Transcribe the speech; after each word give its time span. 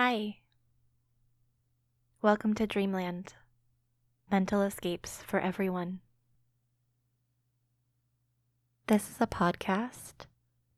Hi. 0.00 0.36
Welcome 2.22 2.54
to 2.54 2.68
Dreamland. 2.68 3.34
Mental 4.30 4.62
escapes 4.62 5.24
for 5.26 5.40
everyone. 5.40 5.98
This 8.86 9.10
is 9.10 9.16
a 9.20 9.26
podcast 9.26 10.26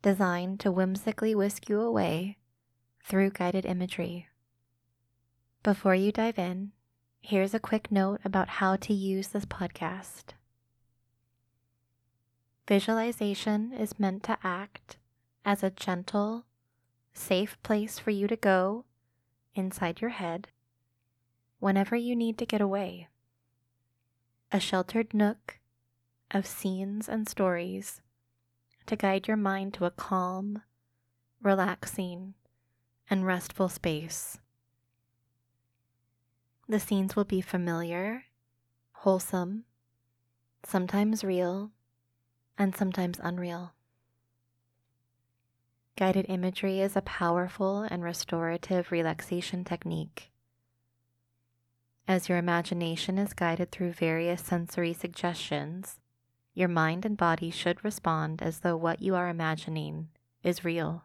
designed 0.00 0.58
to 0.60 0.72
whimsically 0.72 1.34
whisk 1.34 1.68
you 1.68 1.82
away 1.82 2.38
through 3.04 3.32
guided 3.32 3.66
imagery. 3.66 4.28
Before 5.62 5.94
you 5.94 6.12
dive 6.12 6.38
in, 6.38 6.72
here's 7.20 7.52
a 7.52 7.60
quick 7.60 7.92
note 7.92 8.20
about 8.24 8.48
how 8.48 8.76
to 8.76 8.94
use 8.94 9.28
this 9.28 9.44
podcast. 9.44 10.32
Visualization 12.66 13.74
is 13.74 14.00
meant 14.00 14.22
to 14.22 14.38
act 14.42 14.96
as 15.44 15.62
a 15.62 15.68
gentle, 15.68 16.46
safe 17.12 17.62
place 17.62 17.98
for 17.98 18.12
you 18.12 18.26
to 18.26 18.36
go 18.36 18.86
inside 19.54 20.00
your 20.00 20.10
head 20.10 20.48
whenever 21.58 21.96
you 21.96 22.16
need 22.16 22.38
to 22.38 22.46
get 22.46 22.60
away. 22.60 23.08
A 24.52 24.60
sheltered 24.60 25.14
nook 25.14 25.58
of 26.30 26.46
scenes 26.46 27.08
and 27.08 27.28
stories 27.28 28.00
to 28.86 28.96
guide 28.96 29.28
your 29.28 29.36
mind 29.36 29.74
to 29.74 29.84
a 29.84 29.90
calm, 29.90 30.62
relaxing, 31.42 32.34
and 33.08 33.26
restful 33.26 33.68
space. 33.68 34.38
The 36.68 36.80
scenes 36.80 37.16
will 37.16 37.24
be 37.24 37.40
familiar, 37.40 38.24
wholesome, 38.92 39.64
sometimes 40.64 41.24
real, 41.24 41.72
and 42.56 42.74
sometimes 42.76 43.18
unreal. 43.22 43.74
Guided 45.96 46.26
imagery 46.28 46.80
is 46.80 46.96
a 46.96 47.02
powerful 47.02 47.82
and 47.82 48.02
restorative 48.02 48.90
relaxation 48.90 49.64
technique. 49.64 50.30
As 52.08 52.28
your 52.28 52.38
imagination 52.38 53.18
is 53.18 53.34
guided 53.34 53.70
through 53.70 53.92
various 53.92 54.42
sensory 54.42 54.92
suggestions, 54.92 56.00
your 56.54 56.68
mind 56.68 57.04
and 57.04 57.16
body 57.16 57.50
should 57.50 57.84
respond 57.84 58.42
as 58.42 58.60
though 58.60 58.76
what 58.76 59.00
you 59.00 59.14
are 59.14 59.28
imagining 59.28 60.08
is 60.42 60.64
real. 60.64 61.04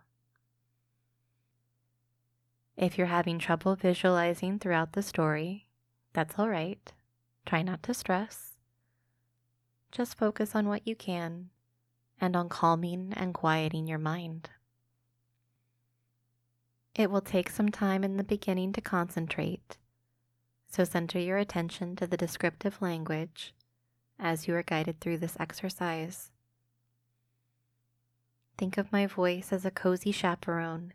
If 2.78 2.98
you're 2.98 3.08
having 3.08 3.40
trouble 3.40 3.76
visualizing 3.76 4.60
throughout 4.60 4.94
the 4.94 5.02
story, 5.02 5.68
that's 6.14 6.40
all 6.40 6.50
right. 6.50 6.92
Try 7.46 7.62
not 7.62 7.84
to 7.84 7.94
stress. 7.94 8.54
Just 9.92 10.18
focus 10.18 10.56
on 10.56 10.68
what 10.68 10.88
you 10.88 10.96
can 10.96 11.52
and 12.20 12.36
on 12.36 12.50
calming 12.50 13.14
and 13.16 13.34
quieting 13.34 13.88
your 13.88 14.00
mind. 14.00 14.50
It 16.96 17.12
will 17.12 17.22
take 17.22 17.50
some 17.50 17.70
time 17.70 18.06
in 18.06 18.16
the 18.16 18.24
beginning 18.24 18.72
to 18.74 18.82
concentrate, 18.82 19.78
so 20.70 20.86
center 20.86 21.20
your 21.20 21.38
attention 21.38 21.98
to 21.98 22.08
the 22.08 22.16
descriptive 22.16 22.82
language 22.82 23.54
as 24.18 24.48
you 24.48 24.56
are 24.56 24.64
guided 24.64 25.02
through 25.02 25.18
this 25.18 25.36
exercise. 25.38 26.32
Think 28.58 28.78
of 28.78 28.94
my 28.94 29.08
voice 29.08 29.52
as 29.52 29.66
a 29.66 29.72
cozy 29.72 30.14
chaperone 30.14 30.94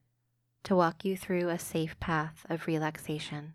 to 0.63 0.75
walk 0.75 1.05
you 1.05 1.19
through 1.19 1.51
a 1.51 1.59
safe 1.59 2.01
path 2.01 2.47
of 2.49 2.67
relaxation. 2.67 3.53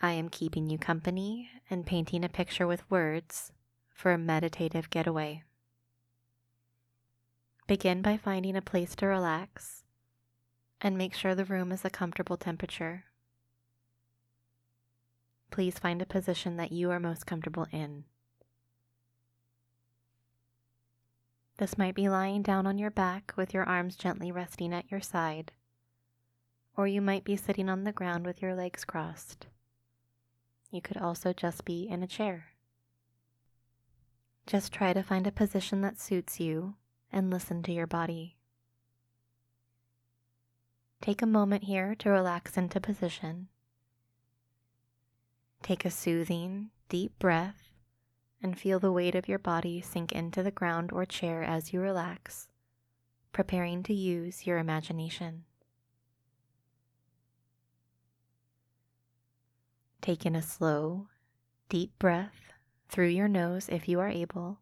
I 0.00 0.12
am 0.12 0.28
keeping 0.28 0.70
you 0.70 0.78
company 0.78 1.50
and 1.68 1.84
painting 1.84 2.24
a 2.24 2.28
picture 2.28 2.68
with 2.68 2.88
words 2.88 3.50
for 3.90 4.12
a 4.12 4.18
meditative 4.18 4.90
getaway. 4.90 5.42
Begin 7.66 8.02
by 8.02 8.16
finding 8.16 8.54
a 8.54 8.62
place 8.62 8.94
to 8.96 9.06
relax 9.06 9.83
and 10.80 10.98
make 10.98 11.14
sure 11.14 11.34
the 11.34 11.44
room 11.44 11.72
is 11.72 11.84
a 11.84 11.90
comfortable 11.90 12.36
temperature. 12.36 13.04
Please 15.50 15.78
find 15.78 16.02
a 16.02 16.06
position 16.06 16.56
that 16.56 16.72
you 16.72 16.90
are 16.90 17.00
most 17.00 17.26
comfortable 17.26 17.66
in. 17.70 18.04
This 21.58 21.78
might 21.78 21.94
be 21.94 22.08
lying 22.08 22.42
down 22.42 22.66
on 22.66 22.78
your 22.78 22.90
back 22.90 23.32
with 23.36 23.54
your 23.54 23.62
arms 23.64 23.94
gently 23.94 24.32
resting 24.32 24.74
at 24.74 24.90
your 24.90 25.00
side, 25.00 25.52
or 26.76 26.88
you 26.88 27.00
might 27.00 27.22
be 27.22 27.36
sitting 27.36 27.68
on 27.68 27.84
the 27.84 27.92
ground 27.92 28.26
with 28.26 28.42
your 28.42 28.56
legs 28.56 28.84
crossed. 28.84 29.46
You 30.72 30.82
could 30.82 30.96
also 30.96 31.32
just 31.32 31.64
be 31.64 31.86
in 31.88 32.02
a 32.02 32.08
chair. 32.08 32.46
Just 34.46 34.72
try 34.72 34.92
to 34.92 35.02
find 35.04 35.26
a 35.26 35.32
position 35.32 35.80
that 35.82 36.00
suits 36.00 36.40
you 36.40 36.74
and 37.12 37.30
listen 37.30 37.62
to 37.62 37.72
your 37.72 37.86
body. 37.86 38.36
Take 41.04 41.20
a 41.20 41.26
moment 41.26 41.64
here 41.64 41.94
to 41.96 42.08
relax 42.08 42.56
into 42.56 42.80
position. 42.80 43.48
Take 45.62 45.84
a 45.84 45.90
soothing, 45.90 46.70
deep 46.88 47.18
breath 47.18 47.74
and 48.42 48.58
feel 48.58 48.80
the 48.80 48.90
weight 48.90 49.14
of 49.14 49.28
your 49.28 49.38
body 49.38 49.82
sink 49.82 50.12
into 50.12 50.42
the 50.42 50.50
ground 50.50 50.92
or 50.94 51.04
chair 51.04 51.42
as 51.42 51.74
you 51.74 51.80
relax, 51.82 52.48
preparing 53.32 53.82
to 53.82 53.92
use 53.92 54.46
your 54.46 54.56
imagination. 54.56 55.44
Take 60.00 60.24
in 60.24 60.34
a 60.34 60.40
slow, 60.40 61.08
deep 61.68 61.98
breath 61.98 62.54
through 62.88 63.08
your 63.08 63.28
nose 63.28 63.68
if 63.68 63.90
you 63.90 64.00
are 64.00 64.08
able, 64.08 64.60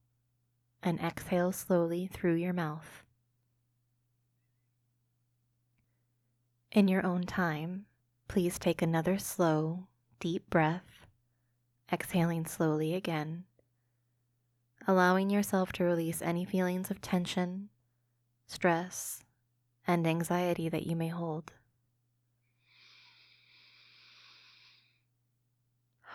and 0.82 0.98
exhale 0.98 1.52
slowly 1.52 2.08
through 2.08 2.34
your 2.34 2.52
mouth. 2.52 3.01
In 6.74 6.88
your 6.88 7.04
own 7.04 7.24
time, 7.24 7.84
please 8.28 8.58
take 8.58 8.80
another 8.80 9.18
slow, 9.18 9.88
deep 10.20 10.48
breath, 10.48 11.06
exhaling 11.92 12.46
slowly 12.46 12.94
again, 12.94 13.44
allowing 14.88 15.28
yourself 15.28 15.70
to 15.72 15.84
release 15.84 16.22
any 16.22 16.46
feelings 16.46 16.90
of 16.90 17.02
tension, 17.02 17.68
stress, 18.46 19.22
and 19.86 20.06
anxiety 20.06 20.70
that 20.70 20.86
you 20.86 20.96
may 20.96 21.08
hold. 21.08 21.52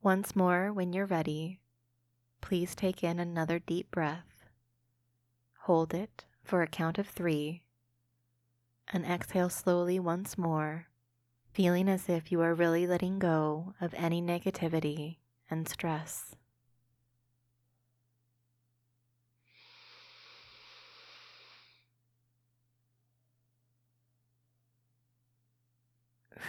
Once 0.00 0.36
more, 0.36 0.72
when 0.72 0.92
you're 0.92 1.06
ready, 1.06 1.58
please 2.40 2.76
take 2.76 3.02
in 3.02 3.18
another 3.18 3.58
deep 3.58 3.90
breath. 3.90 4.27
Hold 5.68 5.92
it 5.92 6.24
for 6.42 6.62
a 6.62 6.66
count 6.66 6.96
of 6.96 7.06
three 7.06 7.60
and 8.90 9.04
exhale 9.04 9.50
slowly 9.50 10.00
once 10.00 10.38
more, 10.38 10.86
feeling 11.52 11.90
as 11.90 12.08
if 12.08 12.32
you 12.32 12.40
are 12.40 12.54
really 12.54 12.86
letting 12.86 13.18
go 13.18 13.74
of 13.78 13.92
any 13.92 14.22
negativity 14.22 15.16
and 15.50 15.68
stress. 15.68 16.34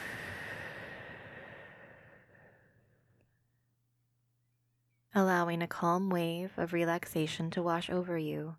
allowing 5.13 5.61
a 5.61 5.67
calm 5.67 6.09
wave 6.09 6.53
of 6.55 6.71
relaxation 6.71 7.51
to 7.51 7.61
wash 7.61 7.89
over 7.89 8.17
you 8.17 8.55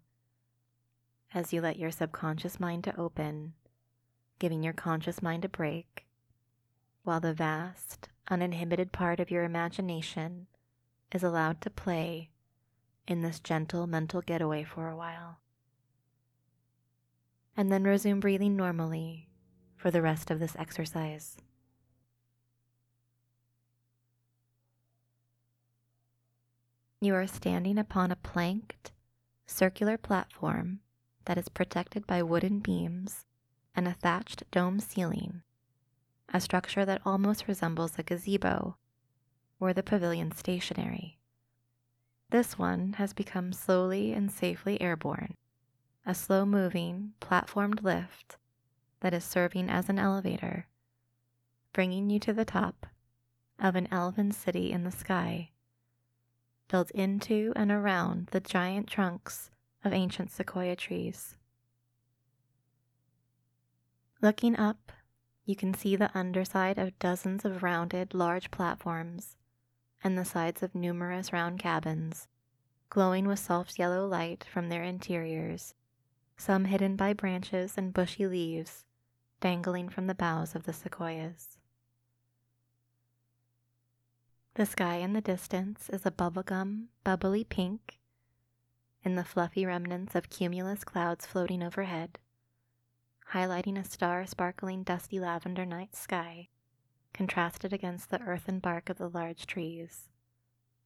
as 1.32 1.52
you 1.52 1.60
let 1.60 1.78
your 1.78 1.90
subconscious 1.90 2.58
mind 2.58 2.84
to 2.84 3.00
open 3.00 3.54
giving 4.40 4.62
your 4.62 4.72
conscious 4.72 5.22
mind 5.22 5.44
a 5.44 5.48
break, 5.48 6.06
while 7.04 7.20
the 7.20 7.34
vast, 7.34 8.08
uninhibited 8.28 8.90
part 8.90 9.20
of 9.20 9.30
your 9.30 9.44
imagination 9.44 10.46
is 11.12 11.22
allowed 11.22 11.60
to 11.60 11.70
play 11.70 12.30
in 13.06 13.20
this 13.20 13.38
gentle 13.38 13.86
mental 13.86 14.22
getaway 14.22 14.64
for 14.64 14.88
a 14.88 14.96
while. 14.96 15.38
And 17.56 17.70
then 17.70 17.84
resume 17.84 18.18
breathing 18.18 18.56
normally 18.56 19.28
for 19.76 19.90
the 19.90 20.02
rest 20.02 20.30
of 20.30 20.40
this 20.40 20.56
exercise. 20.58 21.36
You 27.02 27.14
are 27.14 27.26
standing 27.26 27.78
upon 27.78 28.10
a 28.10 28.16
planked, 28.16 28.92
circular 29.46 29.98
platform 29.98 30.80
that 31.30 31.38
is 31.38 31.48
protected 31.48 32.08
by 32.08 32.20
wooden 32.20 32.58
beams 32.58 33.24
and 33.76 33.86
a 33.86 33.92
thatched 33.92 34.42
dome 34.50 34.80
ceiling, 34.80 35.42
a 36.34 36.40
structure 36.40 36.84
that 36.84 37.00
almost 37.06 37.46
resembles 37.46 37.96
a 37.96 38.02
gazebo 38.02 38.76
or 39.60 39.72
the 39.72 39.80
pavilion 39.80 40.32
stationary. 40.32 41.20
This 42.30 42.58
one 42.58 42.94
has 42.94 43.12
become 43.12 43.52
slowly 43.52 44.12
and 44.12 44.28
safely 44.28 44.82
airborne, 44.82 45.36
a 46.04 46.16
slow 46.16 46.44
moving, 46.44 47.12
platformed 47.20 47.84
lift 47.84 48.36
that 48.98 49.14
is 49.14 49.22
serving 49.22 49.70
as 49.70 49.88
an 49.88 50.00
elevator, 50.00 50.66
bringing 51.72 52.10
you 52.10 52.18
to 52.18 52.32
the 52.32 52.44
top 52.44 52.88
of 53.56 53.76
an 53.76 53.86
elven 53.92 54.32
city 54.32 54.72
in 54.72 54.82
the 54.82 54.90
sky, 54.90 55.50
built 56.66 56.90
into 56.90 57.52
and 57.54 57.70
around 57.70 58.30
the 58.32 58.40
giant 58.40 58.88
trunks 58.88 59.52
of 59.84 59.92
ancient 59.92 60.30
sequoia 60.30 60.76
trees. 60.76 61.36
Looking 64.22 64.56
up, 64.56 64.92
you 65.44 65.56
can 65.56 65.72
see 65.74 65.96
the 65.96 66.16
underside 66.16 66.78
of 66.78 66.98
dozens 66.98 67.44
of 67.44 67.62
rounded, 67.62 68.14
large 68.14 68.50
platforms 68.50 69.36
and 70.04 70.16
the 70.16 70.24
sides 70.24 70.62
of 70.62 70.74
numerous 70.74 71.32
round 71.32 71.58
cabins, 71.58 72.28
glowing 72.88 73.26
with 73.26 73.38
soft 73.38 73.78
yellow 73.78 74.06
light 74.06 74.44
from 74.44 74.68
their 74.68 74.82
interiors, 74.82 75.74
some 76.36 76.66
hidden 76.66 76.96
by 76.96 77.12
branches 77.12 77.74
and 77.76 77.92
bushy 77.92 78.26
leaves 78.26 78.84
dangling 79.40 79.88
from 79.88 80.06
the 80.06 80.14
boughs 80.14 80.54
of 80.54 80.64
the 80.64 80.72
sequoias. 80.72 81.56
The 84.54 84.66
sky 84.66 84.96
in 84.96 85.14
the 85.14 85.20
distance 85.20 85.88
is 85.88 86.04
a 86.04 86.10
bubblegum, 86.10 86.86
bubbly 87.04 87.44
pink, 87.44 87.99
in 89.04 89.14
the 89.14 89.24
fluffy 89.24 89.64
remnants 89.64 90.14
of 90.14 90.28
cumulus 90.28 90.84
clouds 90.84 91.26
floating 91.26 91.62
overhead, 91.62 92.18
highlighting 93.32 93.78
a 93.78 93.84
star 93.84 94.26
sparkling 94.26 94.82
dusty 94.82 95.18
lavender 95.18 95.64
night 95.64 95.94
sky, 95.94 96.48
contrasted 97.12 97.72
against 97.72 98.10
the 98.10 98.20
earthen 98.22 98.58
bark 98.58 98.90
of 98.90 98.98
the 98.98 99.08
large 99.08 99.46
trees, 99.46 100.08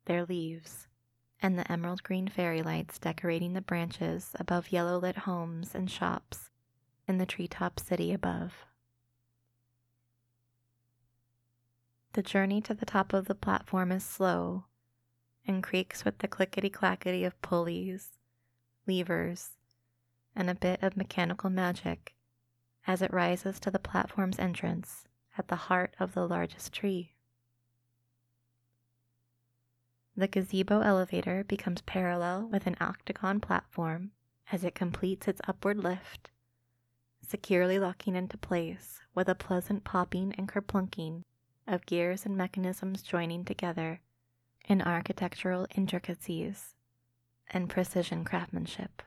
their 0.05 0.25
leaves, 0.25 0.87
and 1.43 1.59
the 1.59 1.71
emerald 1.71 2.03
green 2.03 2.29
fairy 2.29 2.63
lights 2.63 2.99
decorating 2.99 3.53
the 3.53 3.61
branches 3.61 4.31
above 4.37 4.73
yellow 4.73 4.99
lit 4.99 5.19
homes 5.19 5.75
and 5.75 5.91
shops 5.91 6.51
in 7.09 7.19
the 7.19 7.27
treetop 7.27 7.81
city 7.81 8.13
above. 8.13 8.65
The 12.13 12.23
journey 12.23 12.61
to 12.63 12.75
the 12.75 12.87
top 12.87 13.13
of 13.13 13.27
the 13.27 13.35
platform 13.35 13.91
is 13.91 14.05
slow 14.05 14.65
and 15.47 15.63
creaks 15.63 16.05
with 16.05 16.19
the 16.19 16.29
clickety 16.29 16.71
clackety 16.71 17.25
of 17.25 17.41
pulleys, 17.43 18.19
levers, 18.87 19.51
and 20.35 20.51
a 20.51 20.55
bit 20.55 20.83
of 20.83 20.97
mechanical 20.97 21.51
magic 21.51 22.15
as 22.87 23.03
it 23.03 23.13
rises 23.13 23.59
to 23.61 23.71
the 23.71 23.79
platform's 23.79 24.39
entrance 24.39 25.05
at 25.37 25.49
the 25.49 25.57
heart 25.57 25.95
of 25.99 26.15
the 26.15 26.27
largest 26.27 26.73
tree. 26.73 27.15
The 30.17 30.29
gazebo 30.29 30.81
elevator 30.81 31.43
becomes 31.43 31.81
parallel 31.83 32.49
with 32.49 32.67
an 32.67 32.77
octagon 32.81 33.41
platform 33.41 34.13
as 34.53 34.63
it 34.63 34.75
completes 34.75 35.27
its 35.27 35.41
upward 35.49 35.79
lift, 35.79 36.31
securely 37.21 37.79
locking 37.79 38.15
into 38.15 38.37
place 38.37 39.01
with 39.15 39.29
a 39.29 39.35
pleasant 39.35 39.83
popping 39.83 40.33
and 40.39 40.49
kerplunking 40.49 41.23
of 41.67 41.87
gears 41.87 42.27
and 42.27 42.37
mechanisms 42.37 43.03
joining 43.03 43.45
together 43.45 44.01
in 44.65 44.81
architectural 44.81 45.67
intricacies 45.75 46.75
and 47.49 47.69
precision 47.69 48.25
craftsmanship. 48.25 49.03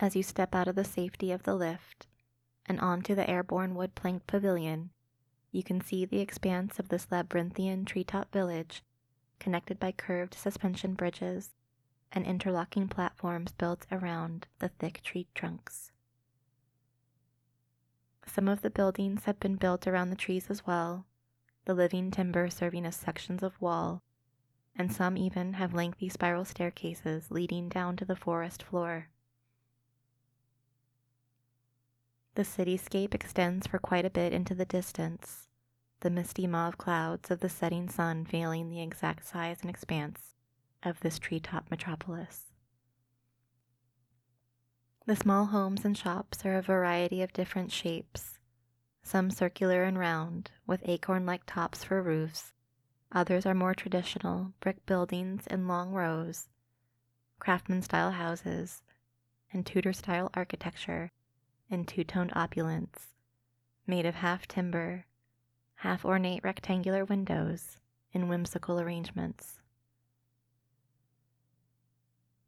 As 0.00 0.14
you 0.14 0.22
step 0.22 0.54
out 0.54 0.68
of 0.68 0.76
the 0.76 0.84
safety 0.84 1.32
of 1.32 1.42
the 1.42 1.56
lift 1.56 2.06
and 2.66 2.78
onto 2.78 3.14
the 3.14 3.28
airborne 3.28 3.74
wood 3.74 3.94
plank 3.96 4.26
pavilion, 4.26 4.90
you 5.50 5.62
can 5.64 5.80
see 5.80 6.04
the 6.04 6.20
expanse 6.20 6.78
of 6.78 6.88
this 6.88 7.08
labyrinthian 7.10 7.84
treetop 7.84 8.30
village 8.32 8.82
connected 9.40 9.80
by 9.80 9.90
curved 9.90 10.34
suspension 10.34 10.94
bridges 10.94 11.50
and 12.12 12.24
interlocking 12.24 12.88
platforms 12.88 13.52
built 13.52 13.86
around 13.90 14.46
the 14.60 14.68
thick 14.68 15.02
tree 15.02 15.26
trunks. 15.34 15.90
Some 18.26 18.46
of 18.46 18.62
the 18.62 18.70
buildings 18.70 19.24
have 19.24 19.40
been 19.40 19.56
built 19.56 19.86
around 19.86 20.10
the 20.10 20.16
trees 20.16 20.46
as 20.48 20.66
well, 20.66 21.06
the 21.68 21.74
living 21.74 22.10
timber 22.10 22.48
serving 22.48 22.86
as 22.86 22.96
sections 22.96 23.42
of 23.42 23.60
wall, 23.60 24.02
and 24.74 24.90
some 24.90 25.18
even 25.18 25.52
have 25.52 25.74
lengthy 25.74 26.08
spiral 26.08 26.46
staircases 26.46 27.30
leading 27.30 27.68
down 27.68 27.94
to 27.94 28.06
the 28.06 28.16
forest 28.16 28.62
floor. 28.62 29.08
The 32.36 32.42
cityscape 32.42 33.12
extends 33.12 33.66
for 33.66 33.78
quite 33.78 34.06
a 34.06 34.10
bit 34.10 34.32
into 34.32 34.54
the 34.54 34.64
distance, 34.64 35.46
the 36.00 36.08
misty 36.08 36.46
mauve 36.46 36.78
clouds 36.78 37.30
of 37.30 37.40
the 37.40 37.50
setting 37.50 37.90
sun 37.90 38.24
veiling 38.24 38.70
the 38.70 38.80
exact 38.80 39.26
size 39.26 39.58
and 39.60 39.68
expanse 39.68 40.36
of 40.82 41.00
this 41.00 41.18
treetop 41.18 41.70
metropolis. 41.70 42.44
The 45.04 45.16
small 45.16 45.46
homes 45.46 45.84
and 45.84 45.98
shops 45.98 46.46
are 46.46 46.56
a 46.56 46.62
variety 46.62 47.20
of 47.20 47.34
different 47.34 47.72
shapes, 47.72 48.37
some 49.08 49.30
circular 49.30 49.84
and 49.84 49.98
round, 49.98 50.50
with 50.66 50.86
acorn 50.86 51.24
like 51.24 51.46
tops 51.46 51.82
for 51.82 52.02
roofs. 52.02 52.52
Others 53.10 53.46
are 53.46 53.54
more 53.54 53.74
traditional, 53.74 54.52
brick 54.60 54.84
buildings 54.84 55.46
in 55.46 55.66
long 55.66 55.92
rows, 55.92 56.48
craftsman 57.38 57.80
style 57.80 58.10
houses, 58.10 58.82
and 59.50 59.64
Tudor 59.64 59.94
style 59.94 60.30
architecture 60.34 61.10
in 61.70 61.86
two 61.86 62.04
toned 62.04 62.34
opulence, 62.34 63.14
made 63.86 64.04
of 64.04 64.16
half 64.16 64.46
timber, 64.46 65.06
half 65.76 66.04
ornate 66.04 66.44
rectangular 66.44 67.02
windows 67.02 67.78
in 68.12 68.28
whimsical 68.28 68.78
arrangements. 68.78 69.62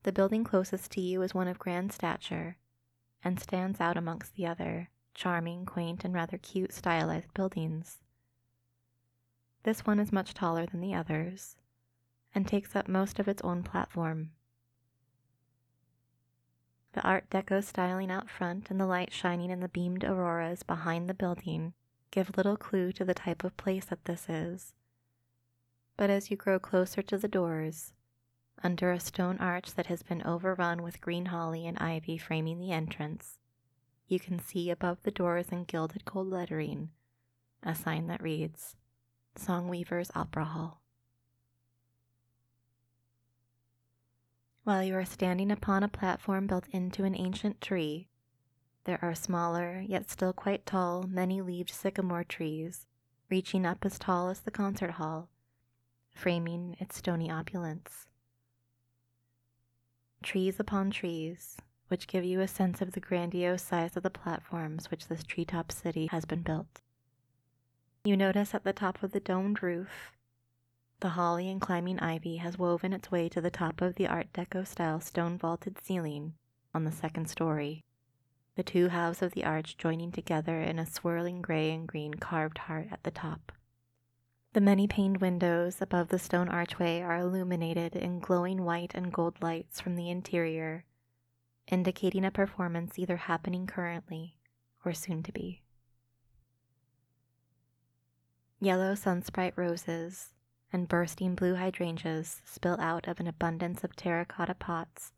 The 0.03 0.13
building 0.13 0.45
closest 0.45 0.91
to 0.93 1.01
you 1.01 1.23
is 1.23 1.33
one 1.33 1.49
of 1.49 1.59
grand 1.59 1.91
stature 1.91 2.59
and 3.25 3.41
stands 3.41 3.81
out 3.81 3.97
amongst 3.97 4.35
the 4.35 4.47
other 4.47 4.91
charming, 5.15 5.67
quaint, 5.67 6.05
and 6.05 6.15
rather 6.15 6.39
cute 6.39 6.73
stylized 6.73 7.33
buildings. 7.35 7.99
This 9.63 9.85
one 9.87 10.01
is 10.01 10.13
much 10.13 10.35
taller 10.35 10.67
than 10.67 10.81
the 10.81 10.95
others 10.95 11.57
and 12.35 12.47
takes 12.47 12.77
up 12.77 12.89
most 12.89 13.19
of 13.19 13.29
its 13.29 13.43
own 13.43 13.63
platform. 13.63 14.31
The 16.93 17.03
Art 17.03 17.31
Deco 17.31 17.63
styling 17.63 18.11
out 18.11 18.31
front 18.31 18.71
and 18.71 18.81
the 18.81 18.87
light 18.87 19.13
shining 19.13 19.51
in 19.51 19.61
the 19.61 19.69
beamed 19.69 20.05
auroras 20.05 20.63
behind 20.63 21.09
the 21.09 21.15
building 21.15 21.75
give 22.11 22.37
little 22.37 22.57
clue 22.57 22.93
to 22.93 23.05
the 23.05 23.15
type 23.15 23.45
of 23.45 23.57
place 23.57 23.87
that 23.87 24.05
this 24.05 24.29
is. 24.29 24.75
But 25.97 26.11
as 26.11 26.31
you 26.31 26.37
grow 26.37 26.59
closer 26.59 27.03
to 27.03 27.19
the 27.19 27.29
doors, 27.29 27.93
under 28.63 28.91
a 28.91 29.01
stone 29.01 29.39
arch 29.39 29.75
that 29.75 29.87
has 29.87 30.03
been 30.03 30.23
overrun 30.23 30.83
with 30.83 31.01
green 31.01 31.27
holly 31.27 31.67
and 31.67 31.79
ivy 31.79 32.19
framing 32.19 32.59
the 32.59 32.73
entrance, 32.73 33.39
you 34.11 34.19
can 34.19 34.39
see 34.39 34.71
above 34.71 34.99
the 35.03 35.11
doors 35.11 35.49
in 35.51 35.65
gilded 35.65 36.05
gold 36.05 36.29
lettering 36.29 36.91
a 37.63 37.75
sign 37.75 38.07
that 38.09 38.23
reads 38.23 38.77
Songweavers 39.39 40.11
Opera 40.15 40.45
Hall. 40.45 40.81
While 44.65 44.83
you 44.83 44.95
are 44.97 45.05
standing 45.05 45.51
upon 45.51 45.83
a 45.83 45.89
platform 45.89 46.47
built 46.47 46.67
into 46.73 47.05
an 47.05 47.15
ancient 47.15 47.61
tree, 47.61 48.09
there 48.85 48.99
are 49.03 49.15
smaller, 49.15 49.83
yet 49.87 50.11
still 50.11 50.33
quite 50.33 50.67
tall, 50.67 51.05
many 51.05 51.41
leaved 51.41 51.71
sycamore 51.71 52.25
trees 52.25 52.87
reaching 53.31 53.65
up 53.65 53.85
as 53.85 53.99
tall 53.99 54.29
as 54.29 54.41
the 54.41 54.51
concert 54.51 54.93
hall, 54.93 55.29
framing 56.13 56.77
its 56.81 56.97
stony 56.97 57.31
opulence 57.31 58.09
trees 60.23 60.61
upon 60.61 60.91
trees, 60.91 61.57
which 61.91 62.07
give 62.07 62.25
you 62.25 62.41
a 62.41 62.47
sense 62.47 62.81
of 62.81 62.93
the 62.93 63.01
grandiose 63.01 63.65
size 63.65 63.97
of 63.97 64.05
the 64.05 64.11
platforms 64.11 64.93
which 64.93 65.09
this 65.09 65.25
treetop 65.25 65.73
city 65.73 66.07
has 66.07 66.25
been 66.25 66.41
built. 66.41 66.81
You 68.05 68.17
notice 68.17 68.55
at 68.55 68.63
the 68.63 68.73
top 68.73 69.03
of 69.03 69.11
the 69.11 69.19
domed 69.19 69.61
roof, 69.61 70.13
the 71.01 71.11
holly 71.11 71.51
and 71.51 71.61
climbing 71.61 71.99
ivy 71.99 72.37
has 72.37 72.57
woven 72.57 72.93
its 72.93 73.11
way 73.11 73.29
to 73.31 73.41
the 73.41 73.51
top 73.51 73.81
of 73.81 73.97
the 73.97 74.07
Art 74.07 74.33
Deco 74.33 74.65
style 74.65 75.01
stone 75.01 75.37
vaulted 75.37 75.81
ceiling 75.83 76.35
on 76.73 76.85
the 76.85 76.93
second 76.93 77.29
story, 77.29 77.83
the 78.55 78.63
two 78.63 78.89
halves 78.89 79.21
of 79.21 79.33
the 79.33 79.45
arch 79.45 79.77
joining 79.77 80.13
together 80.13 80.63
in 80.63 80.79
a 80.79 80.87
swirling 80.87 81.43
gray 81.43 81.73
and 81.73 81.89
green 81.89 82.15
carved 82.15 82.59
heart 82.59 82.87
at 82.93 83.03
the 83.03 83.11
top. 83.11 83.51
The 84.53 84.61
many 84.61 84.87
paned 84.87 85.21
windows 85.21 85.83
above 85.83 86.09
the 86.09 86.19
stone 86.19 86.49
archway 86.49 87.01
are 87.01 87.19
illuminated 87.19 87.97
in 87.97 88.21
glowing 88.21 88.65
white 88.65 88.93
and 88.95 89.13
gold 89.13 89.43
lights 89.43 89.81
from 89.81 89.97
the 89.97 90.11
interior, 90.11 90.85
indicating 91.71 92.25
a 92.25 92.31
performance 92.31 92.99
either 92.99 93.17
happening 93.17 93.67
currently 93.67 94.37
or 94.85 94.93
soon 94.93 95.23
to 95.23 95.33
be. 95.33 95.63
Yellow 98.61 98.95
sunsprite 98.95 99.55
roses 99.57 100.35
and 100.73 100.89
bursting 100.89 101.35
blue 101.35 101.55
hydrangeas 101.55 102.43
spill 102.45 102.79
out 102.81 103.09
of 103.09 103.21
an 103.21 103.27
abundance 103.27 103.83
of 103.83 103.97
terracotta 103.97 104.55
pots 104.55 105.13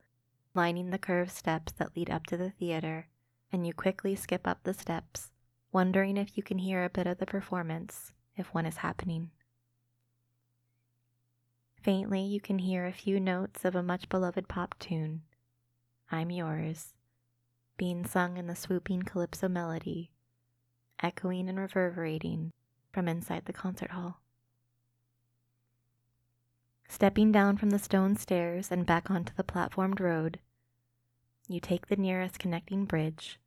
lining 0.55 0.91
the 0.91 0.99
curved 0.99 1.31
steps 1.31 1.73
that 1.73 1.97
lead 1.97 2.11
up 2.11 2.27
to 2.27 2.37
the 2.37 2.51
theater, 2.51 3.09
and 3.51 3.67
you 3.67 3.73
quickly 3.73 4.15
skip 4.15 4.47
up 4.47 4.63
the 4.63 4.75
steps, 4.75 5.31
wondering 5.73 6.17
if 6.17 6.37
you 6.37 6.43
can 6.43 6.59
hear 6.59 6.85
a 6.85 6.91
bit 6.91 7.07
of 7.07 7.19
the 7.19 7.27
performance 7.27 8.13
if 8.37 8.53
one 8.53 8.67
is 8.67 8.79
happening. 8.79 9.31
Faintly, 11.83 12.21
you 12.21 12.41
can 12.41 12.59
hear 12.59 12.87
a 12.87 12.93
few 12.93 13.19
notes 13.19 13.65
of 13.65 13.75
a 13.75 13.83
much 13.83 14.09
beloved 14.09 14.47
pop 14.47 14.75
tune, 14.79 15.23
I'm 16.15 16.31
Yours, 16.31 16.93
being 17.79 18.05
sung 18.05 18.37
in 18.37 18.47
the 18.47 18.55
swooping 18.55 19.05
calypso 19.05 19.49
melody, 19.49 20.11
echoing 21.03 21.49
and 21.49 21.59
reverberating 21.59 22.53
from 22.93 23.09
inside 23.09 23.47
the 23.47 23.53
concert 23.55 23.93
hall. 23.93 24.21
Stepping 26.87 27.33
down 27.33 27.57
from 27.57 27.71
the 27.71 27.79
stone 27.79 28.15
stairs 28.17 28.71
and 28.71 28.85
back 28.85 29.11
onto 29.11 29.33
the 29.35 29.43
platformed 29.43 30.01
road, 30.01 30.39
you 31.49 31.61
take 31.61 31.87
the 31.87 31.97
nearest 31.97 32.39
connecting 32.39 32.85
bridge, 32.85 33.41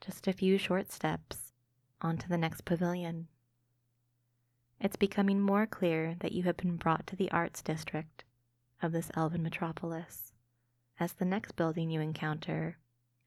just 0.00 0.26
a 0.26 0.32
few 0.32 0.58
short 0.58 0.90
steps, 0.90 1.52
onto 2.02 2.26
the 2.26 2.38
next 2.38 2.64
pavilion. 2.64 3.28
It's 4.80 4.96
becoming 4.96 5.40
more 5.40 5.64
clear 5.64 6.16
that 6.18 6.32
you 6.32 6.42
have 6.42 6.56
been 6.56 6.76
brought 6.76 7.06
to 7.06 7.14
the 7.14 7.30
arts 7.30 7.62
district 7.62 8.24
of 8.82 8.90
this 8.90 9.12
elven 9.14 9.44
metropolis, 9.44 10.29
as 11.00 11.14
the 11.14 11.24
next 11.24 11.56
building 11.56 11.90
you 11.90 12.00
encounter 12.00 12.76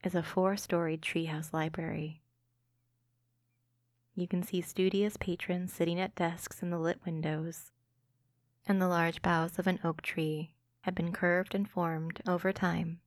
is 0.04 0.14
a 0.14 0.22
four 0.22 0.56
storied 0.56 1.02
treehouse 1.02 1.52
library. 1.52 2.22
You 4.14 4.28
can 4.28 4.44
see 4.44 4.60
studious 4.60 5.16
patrons 5.16 5.72
sitting 5.72 5.98
at 5.98 6.14
desks 6.14 6.62
in 6.62 6.70
the 6.70 6.78
lit 6.78 7.00
windows, 7.04 7.72
and 8.66 8.80
the 8.80 8.86
large 8.86 9.20
boughs 9.22 9.58
of 9.58 9.66
an 9.66 9.80
oak 9.82 10.02
tree 10.02 10.54
have 10.82 10.94
been 10.94 11.12
curved 11.12 11.54
and 11.54 11.68
formed 11.68 12.22
over 12.28 12.52
time 12.52 13.00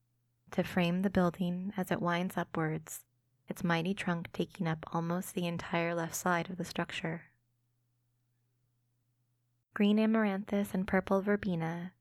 to 0.51 0.63
frame 0.63 1.01
the 1.01 1.09
building 1.09 1.71
as 1.77 1.91
it 1.91 2.01
winds 2.01 2.35
upwards, 2.35 3.05
its 3.47 3.63
mighty 3.63 3.93
trunk 3.93 4.29
taking 4.33 4.67
up 4.67 4.85
almost 4.93 5.33
the 5.33 5.47
entire 5.47 5.95
left 5.95 6.15
side 6.15 6.49
of 6.49 6.57
the 6.57 6.65
structure. 6.65 7.23
Green 9.73 9.97
amaranthus 9.97 10.73
and 10.73 10.87
purple 10.87 11.21
verbena 11.21 11.93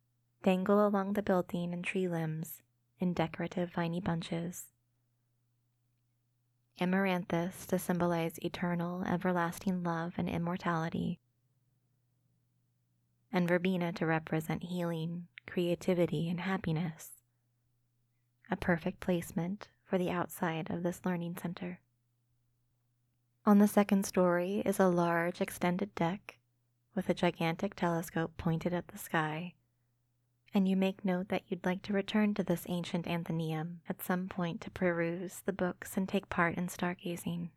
dangle 0.47 0.87
along 0.87 1.15
the 1.15 1.23
building 1.25 1.73
and 1.73 1.83
tree 1.83 2.07
limbs 2.07 2.63
in 3.01 3.13
decorative 3.13 3.69
viney 3.73 3.99
bunches. 3.99 4.67
Amaranthus 6.81 7.67
to 7.67 7.81
symbolize 7.81 8.39
eternal, 8.39 9.03
everlasting 9.09 9.83
love 9.83 10.15
and 10.17 10.29
immortality, 10.29 11.19
and 13.33 13.49
verbena 13.49 13.93
to 13.93 14.07
represent 14.07 14.63
healing, 14.63 15.27
creativity, 15.49 16.31
and 16.31 16.39
happiness. 16.39 17.11
A 18.49 18.55
perfect 18.55 19.01
placement 19.01 19.67
for 19.85 19.99
the 19.99 20.11
outside 20.11 20.71
of 20.71 20.85
this 20.85 21.01
learning 21.05 21.39
center. 21.43 21.81
On 23.45 23.59
the 23.59 23.67
second 23.67 24.07
story 24.07 24.63
is 24.65 24.79
a 24.79 24.87
large 24.87 25.41
extended 25.41 25.93
deck 25.97 26.39
with 26.95 27.09
a 27.09 27.15
gigantic 27.15 27.75
telescope 27.75 28.31
pointed 28.39 28.73
at 28.73 28.87
the 28.87 28.99
sky, 28.99 29.55
and 30.55 30.69
you 30.69 30.77
make 30.77 31.05
note 31.05 31.29
that 31.29 31.43
you'd 31.49 31.67
like 31.67 31.83
to 31.83 31.93
return 31.93 32.35
to 32.35 32.43
this 32.43 32.67
ancient 32.69 33.07
Athenaeum 33.07 33.81
at 33.89 34.03
some 34.03 34.29
point 34.29 34.61
to 34.63 34.71
peruse 34.71 35.43
the 35.45 35.53
books 35.53 35.97
and 35.97 36.09
take 36.09 36.29
part 36.29 36.57
in 36.57 36.69
stargazing. 36.69 37.51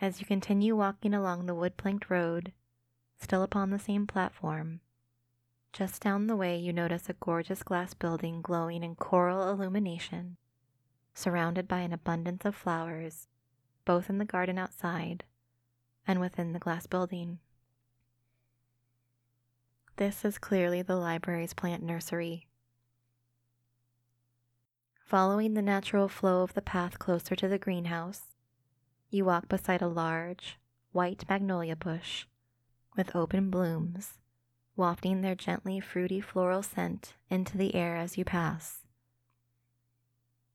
As 0.00 0.20
you 0.20 0.26
continue 0.26 0.76
walking 0.76 1.12
along 1.12 1.46
the 1.46 1.54
wood 1.54 1.76
planked 1.76 2.08
road, 2.08 2.52
still 3.20 3.42
upon 3.42 3.70
the 3.70 3.78
same 3.78 4.06
platform, 4.06 4.80
just 5.72 6.02
down 6.02 6.26
the 6.26 6.36
way 6.36 6.56
you 6.56 6.72
notice 6.72 7.08
a 7.08 7.14
gorgeous 7.14 7.62
glass 7.62 7.94
building 7.94 8.40
glowing 8.40 8.82
in 8.82 8.94
coral 8.94 9.50
illumination, 9.50 10.36
surrounded 11.14 11.66
by 11.66 11.80
an 11.80 11.92
abundance 11.92 12.44
of 12.44 12.54
flowers, 12.54 13.26
both 13.84 14.08
in 14.08 14.18
the 14.18 14.24
garden 14.24 14.56
outside 14.58 15.24
and 16.06 16.20
within 16.20 16.52
the 16.52 16.58
glass 16.58 16.86
building. 16.86 17.38
This 19.98 20.24
is 20.24 20.38
clearly 20.38 20.80
the 20.80 20.94
library's 20.94 21.54
plant 21.54 21.82
nursery. 21.82 22.46
Following 25.04 25.54
the 25.54 25.60
natural 25.60 26.08
flow 26.08 26.42
of 26.42 26.54
the 26.54 26.62
path 26.62 27.00
closer 27.00 27.34
to 27.34 27.48
the 27.48 27.58
greenhouse, 27.58 28.36
you 29.10 29.24
walk 29.24 29.48
beside 29.48 29.82
a 29.82 29.88
large, 29.88 30.56
white 30.92 31.24
magnolia 31.28 31.74
bush 31.74 32.26
with 32.96 33.16
open 33.16 33.50
blooms, 33.50 34.20
wafting 34.76 35.20
their 35.20 35.34
gently 35.34 35.80
fruity 35.80 36.20
floral 36.20 36.62
scent 36.62 37.14
into 37.28 37.58
the 37.58 37.74
air 37.74 37.96
as 37.96 38.16
you 38.16 38.24
pass. 38.24 38.86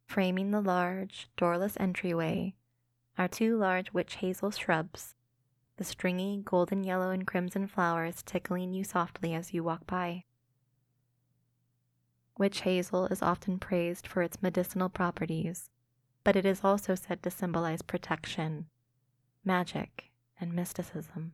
Framing 0.05 0.51
the 0.51 0.62
large, 0.62 1.27
doorless 1.35 1.75
entryway 1.81 2.53
are 3.17 3.27
two 3.27 3.57
large 3.57 3.91
witch 3.91 4.15
hazel 4.15 4.51
shrubs 4.51 5.15
the 5.77 5.83
stringy 5.83 6.41
golden 6.43 6.83
yellow 6.83 7.09
and 7.09 7.25
crimson 7.25 7.67
flowers 7.67 8.21
tickling 8.23 8.73
you 8.73 8.83
softly 8.83 9.33
as 9.33 9.53
you 9.53 9.63
walk 9.63 9.85
by. 9.87 10.23
Witch 12.37 12.61
hazel 12.61 13.05
is 13.07 13.21
often 13.21 13.59
praised 13.59 14.07
for 14.07 14.21
its 14.21 14.41
medicinal 14.41 14.89
properties, 14.89 15.69
but 16.23 16.35
it 16.35 16.45
is 16.45 16.63
also 16.63 16.95
said 16.95 17.21
to 17.23 17.29
symbolize 17.29 17.81
protection, 17.81 18.67
magic, 19.43 20.11
and 20.39 20.53
mysticism. 20.53 21.33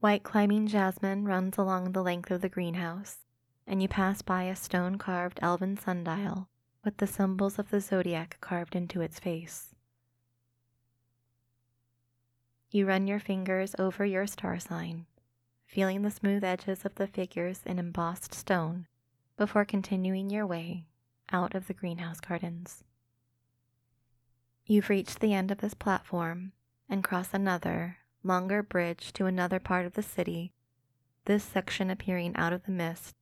White 0.00 0.22
climbing 0.22 0.66
jasmine 0.66 1.24
runs 1.24 1.58
along 1.58 1.92
the 1.92 2.02
length 2.02 2.30
of 2.30 2.40
the 2.40 2.48
greenhouse, 2.48 3.18
and 3.66 3.82
you 3.82 3.88
pass 3.88 4.22
by 4.22 4.44
a 4.44 4.56
stone 4.56 4.96
carved 4.96 5.38
elven 5.42 5.76
sundial 5.76 6.48
with 6.84 6.96
the 6.96 7.06
symbols 7.06 7.58
of 7.58 7.70
the 7.70 7.80
zodiac 7.80 8.38
carved 8.40 8.74
into 8.74 9.00
its 9.00 9.20
face. 9.20 9.74
You 12.72 12.86
run 12.86 13.08
your 13.08 13.18
fingers 13.18 13.74
over 13.80 14.04
your 14.04 14.28
star 14.28 14.60
sign, 14.60 15.06
feeling 15.66 16.02
the 16.02 16.10
smooth 16.10 16.44
edges 16.44 16.84
of 16.84 16.94
the 16.94 17.08
figures 17.08 17.62
in 17.66 17.80
embossed 17.80 18.32
stone 18.32 18.86
before 19.36 19.64
continuing 19.64 20.30
your 20.30 20.46
way 20.46 20.86
out 21.32 21.56
of 21.56 21.66
the 21.66 21.74
greenhouse 21.74 22.20
gardens. 22.20 22.84
You've 24.66 24.88
reached 24.88 25.18
the 25.18 25.34
end 25.34 25.50
of 25.50 25.58
this 25.58 25.74
platform 25.74 26.52
and 26.88 27.02
cross 27.02 27.34
another, 27.34 27.96
longer 28.22 28.62
bridge 28.62 29.12
to 29.14 29.26
another 29.26 29.58
part 29.58 29.84
of 29.84 29.94
the 29.94 30.02
city, 30.02 30.52
this 31.24 31.42
section 31.42 31.90
appearing 31.90 32.36
out 32.36 32.52
of 32.52 32.66
the 32.66 32.72
mist, 32.72 33.16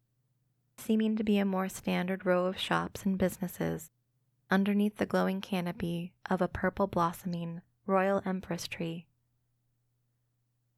seeming 0.77 1.17
to 1.17 1.25
be 1.25 1.39
a 1.39 1.47
more 1.47 1.71
standard 1.71 2.27
row 2.27 2.45
of 2.45 2.59
shops 2.59 3.07
and 3.07 3.17
businesses 3.17 3.91
underneath 4.51 4.99
the 4.99 5.07
glowing 5.07 5.41
canopy 5.41 6.13
of 6.29 6.43
a 6.43 6.49
purple 6.49 6.87
blossoming 6.87 7.63
royal 7.87 8.21
empress 8.27 8.69
tree 8.69 9.08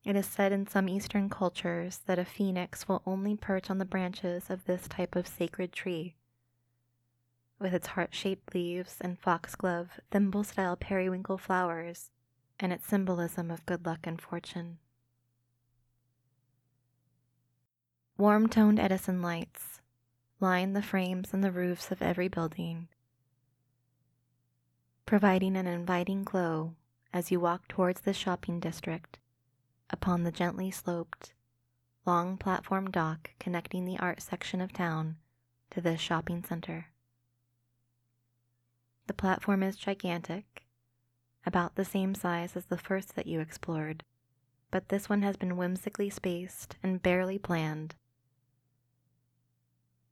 it 0.04 0.16
is 0.16 0.26
said 0.26 0.52
in 0.52 0.66
some 0.66 0.88
Eastern 0.88 1.28
cultures 1.28 2.00
that 2.06 2.18
a 2.18 2.24
phoenix 2.24 2.88
will 2.88 3.02
only 3.06 3.36
perch 3.36 3.70
on 3.70 3.78
the 3.78 3.84
branches 3.84 4.48
of 4.48 4.64
this 4.64 4.88
type 4.88 5.14
of 5.14 5.28
sacred 5.28 5.72
tree. 5.72 6.14
With 7.58 7.74
its 7.74 7.88
heart 7.88 8.14
shaped 8.14 8.54
leaves 8.54 8.96
and 9.00 9.18
foxglove, 9.18 10.00
thimble 10.10 10.44
style 10.44 10.76
periwinkle 10.76 11.36
flowers, 11.36 12.10
and 12.58 12.72
its 12.72 12.86
symbolism 12.86 13.50
of 13.50 13.66
good 13.66 13.84
luck 13.84 14.00
and 14.04 14.20
fortune. 14.20 14.78
Warm 18.16 18.48
toned 18.48 18.80
Edison 18.80 19.22
lights 19.22 19.80
line 20.40 20.72
the 20.72 20.82
frames 20.82 21.34
and 21.34 21.44
the 21.44 21.52
roofs 21.52 21.90
of 21.90 22.00
every 22.00 22.28
building, 22.28 22.88
providing 25.04 25.56
an 25.56 25.66
inviting 25.66 26.24
glow 26.24 26.74
as 27.12 27.30
you 27.30 27.38
walk 27.40 27.68
towards 27.68 28.00
the 28.00 28.14
shopping 28.14 28.58
district 28.58 29.19
upon 29.90 30.22
the 30.22 30.32
gently 30.32 30.70
sloped, 30.70 31.34
long 32.06 32.36
platform 32.36 32.90
dock 32.90 33.30
connecting 33.38 33.84
the 33.84 33.98
art 33.98 34.22
section 34.22 34.60
of 34.60 34.72
town 34.72 35.16
to 35.70 35.80
this 35.80 36.00
shopping 36.00 36.42
center. 36.42 36.86
The 39.06 39.14
platform 39.14 39.62
is 39.62 39.76
gigantic, 39.76 40.64
about 41.44 41.74
the 41.74 41.84
same 41.84 42.14
size 42.14 42.56
as 42.56 42.66
the 42.66 42.78
first 42.78 43.16
that 43.16 43.26
you 43.26 43.40
explored, 43.40 44.04
but 44.70 44.88
this 44.88 45.08
one 45.08 45.22
has 45.22 45.36
been 45.36 45.56
whimsically 45.56 46.10
spaced 46.10 46.76
and 46.82 47.02
barely 47.02 47.38
planned. 47.38 47.96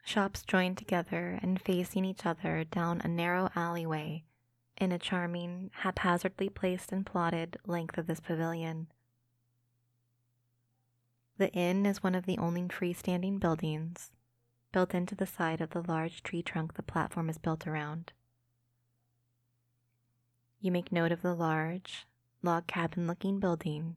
Shops 0.05 0.43
join 0.43 0.75
together 0.75 1.39
and 1.43 1.61
facing 1.61 2.05
each 2.05 2.25
other 2.25 2.65
down 2.65 3.01
a 3.03 3.09
narrow 3.09 3.51
alleyway 3.55 4.25
in 4.79 4.93
a 4.93 4.99
charming, 4.99 5.71
haphazardly 5.75 6.49
placed 6.49 6.93
and 6.93 7.05
plotted 7.05 7.59
length 7.67 7.99
of 7.99 8.07
this 8.07 8.21
pavilion. 8.21 8.87
The 11.39 11.53
inn 11.53 11.87
is 11.87 12.03
one 12.03 12.17
of 12.17 12.27
the 12.27 12.37
only 12.39 12.63
freestanding 12.63 13.39
buildings 13.39 14.11
built 14.73 14.93
into 14.93 15.15
the 15.15 15.27
side 15.27 15.61
of 15.61 15.71
the 15.71 15.83
large 15.83 16.25
tree 16.25 16.43
trunk 16.43 16.75
the 16.75 16.83
platform 16.83 17.31
is 17.31 17.39
built 17.39 17.67
around. 17.67 18.13
You 20.61 20.73
make 20.73 20.91
note 20.91 21.13
of 21.13 21.23
the 21.23 21.35
large, 21.35 22.07
log 22.43 22.67
cabin 22.67 23.07
looking 23.07 23.39
building 23.39 23.97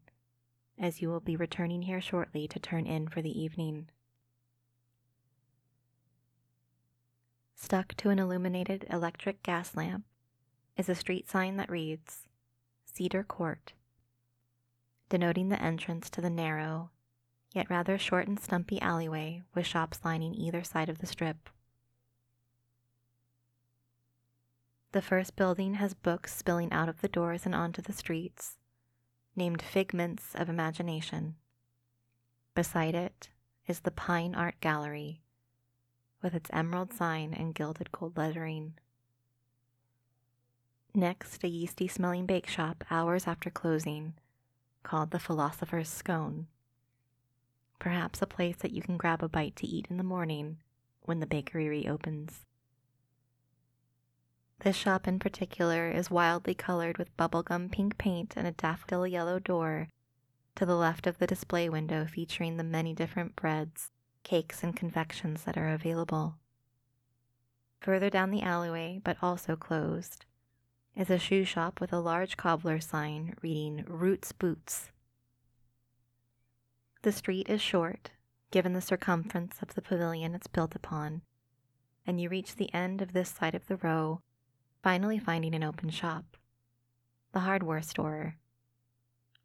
as 0.78 1.02
you 1.02 1.10
will 1.10 1.20
be 1.20 1.36
returning 1.36 1.84
here 1.84 2.00
shortly 2.00 2.48
to 2.48 2.60
turn 2.60 2.86
in 2.86 3.08
for 3.08 3.22
the 3.24 3.40
evening. 3.40 3.90
Stuck 7.56 7.96
to 7.96 8.10
an 8.10 8.20
illuminated 8.20 8.86
electric 8.90 9.42
gas 9.44 9.76
lamp 9.76 10.06
is 10.78 10.90
a 10.90 10.96
street 10.96 11.30
sign 11.30 11.58
that 11.58 11.70
reads 11.70 12.28
Cedar 12.86 13.24
Court, 13.24 13.74
denoting 15.10 15.50
the 15.50 15.62
entrance 15.62 16.10
to 16.12 16.22
the 16.22 16.30
narrow 16.30 16.90
yet 17.52 17.70
rather 17.70 17.98
short 17.98 18.28
and 18.28 18.40
stumpy 18.40 18.80
alleyway 18.82 19.42
with 19.54 19.66
shops 19.66 20.00
lining 20.04 20.34
either 20.34 20.64
side 20.64 20.90
of 20.90 21.00
the 21.00 21.08
strip. 21.08 21.50
The 24.94 25.02
first 25.02 25.36
building 25.36 25.76
has 25.76 25.94
books 25.94 26.36
spilling 26.36 26.72
out 26.72 26.90
of 26.90 27.02
the 27.02 27.08
doors 27.08 27.46
and 27.46 27.56
onto 27.56 27.82
the 27.82 27.94
streets, 27.94 28.58
named 29.36 29.62
Figments 29.62 30.36
of 30.36 30.50
Imagination. 30.50 31.36
Beside 32.56 32.96
it 32.96 33.30
is 33.68 33.82
the 33.82 33.92
Pine 33.92 34.36
Art 34.36 34.56
Gallery 34.60 35.22
with 36.22 36.36
its 36.36 36.50
emerald 36.54 36.94
sign 36.94 37.34
and 37.34 37.56
gilded 37.56 37.92
gold 37.92 38.18
lettering. 38.18 38.74
Next, 40.94 41.44
a 41.44 41.48
yeasty 41.48 41.88
smelling 41.88 42.26
bake 42.26 42.48
shop 42.48 42.84
hours 42.92 43.26
after 43.28 43.50
closing 43.50 44.14
called 44.84 45.12
the 45.12 45.20
Philosopher's 45.20 45.90
Scone. 45.90 46.48
Perhaps 47.82 48.22
a 48.22 48.28
place 48.28 48.58
that 48.58 48.74
you 48.74 48.84
can 48.84 48.96
grab 48.96 49.24
a 49.24 49.28
bite 49.28 49.56
to 49.56 49.66
eat 49.66 49.88
in 49.90 49.98
the 49.98 50.04
morning 50.04 50.60
when 51.02 51.20
the 51.20 51.26
bakery 51.26 51.68
reopens. 51.68 52.46
This 54.60 54.76
shop 54.76 55.08
in 55.08 55.18
particular 55.18 55.90
is 55.90 56.12
wildly 56.12 56.54
colored 56.54 57.00
with 57.00 57.18
bubblegum 57.18 57.72
pink 57.72 57.98
paint 57.98 58.36
and 58.38 58.46
a 58.46 58.52
daffodil 58.52 59.08
yellow 59.08 59.40
door 59.40 59.88
to 60.54 60.64
the 60.64 60.76
left 60.76 61.08
of 61.08 61.18
the 61.18 61.26
display 61.26 61.70
window 61.70 62.06
featuring 62.06 62.58
the 62.58 62.64
many 62.64 62.94
different 62.94 63.36
breads, 63.36 63.90
cakes, 64.22 64.62
and 64.62 64.76
confections 64.76 65.42
that 65.46 65.58
are 65.58 65.70
available. 65.70 66.36
Further 67.80 68.12
down 68.12 68.30
the 68.30 68.44
alleyway, 68.44 69.02
but 69.04 69.18
also 69.24 69.56
closed, 69.56 70.26
is 70.96 71.10
a 71.10 71.18
shoe 71.18 71.46
shop 71.46 71.82
with 71.82 71.92
a 71.92 72.00
large 72.00 72.38
cobbler 72.38 72.80
sign 72.80 73.36
reading 73.42 73.86
Roots 73.88 74.34
Boots. 74.34 74.91
The 77.04 77.12
street 77.12 77.50
is 77.50 77.62
short, 77.62 78.12
given 78.52 78.74
the 78.74 78.82
circumference 78.82 79.62
of 79.62 79.74
the 79.74 79.82
pavilion 79.82 80.36
it's 80.36 80.48
built 80.48 80.76
upon, 80.76 81.24
and 82.06 82.22
you 82.22 82.30
reach 82.30 82.56
the 82.56 82.72
end 82.74 83.02
of 83.02 83.14
this 83.14 83.30
side 83.30 83.56
of 83.56 83.68
the 83.68 83.78
row 83.78 84.22
finally 84.84 85.18
finding 85.18 85.56
an 85.56 85.64
open 85.64 85.90
shop. 85.90 86.38
The 87.32 87.40
hardware 87.40 87.82
store. 87.82 88.36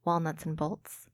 Walnuts 0.05 0.45
and 0.45 0.57
bolts. 0.57 1.07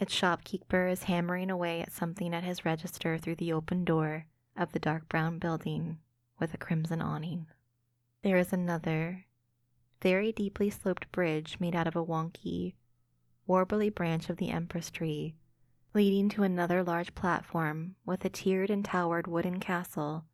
Its 0.00 0.14
shopkeeper 0.14 0.88
is 0.88 1.04
hammering 1.04 1.50
away 1.50 1.82
at 1.82 1.92
something 1.92 2.34
at 2.34 2.44
his 2.44 2.64
register 2.64 3.18
through 3.18 3.36
the 3.36 3.52
open 3.52 3.84
door 3.84 4.26
of 4.56 4.72
the 4.72 4.78
dark 4.78 5.08
brown 5.08 5.38
building 5.38 5.98
with 6.38 6.54
a 6.54 6.58
crimson 6.58 7.02
awning. 7.02 7.46
There 8.22 8.38
is 8.38 8.52
another, 8.52 9.26
very 10.02 10.32
deeply 10.32 10.70
sloped 10.70 11.12
bridge 11.12 11.58
made 11.60 11.76
out 11.76 11.86
of 11.86 11.96
a 11.96 12.04
wonky, 12.04 12.74
warbly 13.50 13.92
branch 13.92 14.30
of 14.30 14.36
the 14.36 14.50
empress 14.50 14.92
tree, 14.92 15.34
leading 15.92 16.28
to 16.28 16.44
another 16.44 16.84
large 16.84 17.12
platform 17.16 17.96
with 18.06 18.24
a 18.24 18.28
tiered 18.28 18.70
and 18.70 18.84
towered 18.84 19.26
wooden 19.26 19.58
castle 19.58 20.24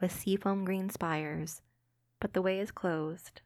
with 0.00 0.10
seafoam 0.10 0.64
green 0.64 0.90
spires, 0.90 1.62
but 2.18 2.32
the 2.32 2.42
way 2.42 2.58
is 2.58 2.72
closed, 2.72 3.40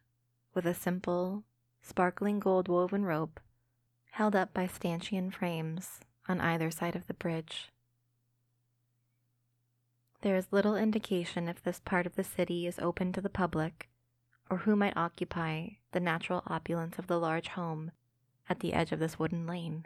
with 0.55 0.65
a 0.65 0.73
simple, 0.73 1.43
sparkling 1.83 2.39
gold 2.39 2.67
woven 2.67 3.05
rope 3.05 3.39
held 4.09 4.35
up 4.35 4.51
by 4.55 4.65
stanchion 4.65 5.29
frames 5.29 5.99
on 6.27 6.41
either 6.41 6.71
side 6.71 6.95
of 6.95 7.05
the 7.05 7.13
bridge. 7.13 7.71
There 10.21 10.35
is 10.35 10.47
little 10.49 10.75
indication 10.75 11.47
if 11.47 11.61
this 11.61 11.79
part 11.79 12.07
of 12.07 12.15
the 12.15 12.23
city 12.23 12.65
is 12.65 12.79
open 12.79 13.13
to 13.13 13.21
the 13.21 13.29
public 13.29 13.87
or 14.49 14.57
who 14.57 14.75
might 14.75 14.97
occupy 14.97 15.67
the 15.91 15.99
natural 15.99 16.41
opulence 16.47 16.97
of 16.97 17.05
the 17.05 17.19
large 17.19 17.49
home 17.49 17.91
at 18.49 18.59
the 18.59 18.73
edge 18.73 18.91
of 18.91 18.99
this 18.99 19.17
wooden 19.17 19.47
lane. 19.47 19.85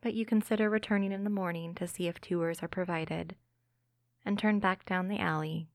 But 0.00 0.14
you 0.14 0.26
consider 0.26 0.68
returning 0.68 1.12
in 1.12 1.24
the 1.24 1.30
morning 1.30 1.74
to 1.76 1.86
see 1.86 2.08
if 2.08 2.20
tours 2.20 2.62
are 2.62 2.68
provided 2.68 3.36
and 4.24 4.38
turn 4.38 4.58
back 4.58 4.84
down 4.84 5.08
the 5.08 5.18
alley 5.18 5.68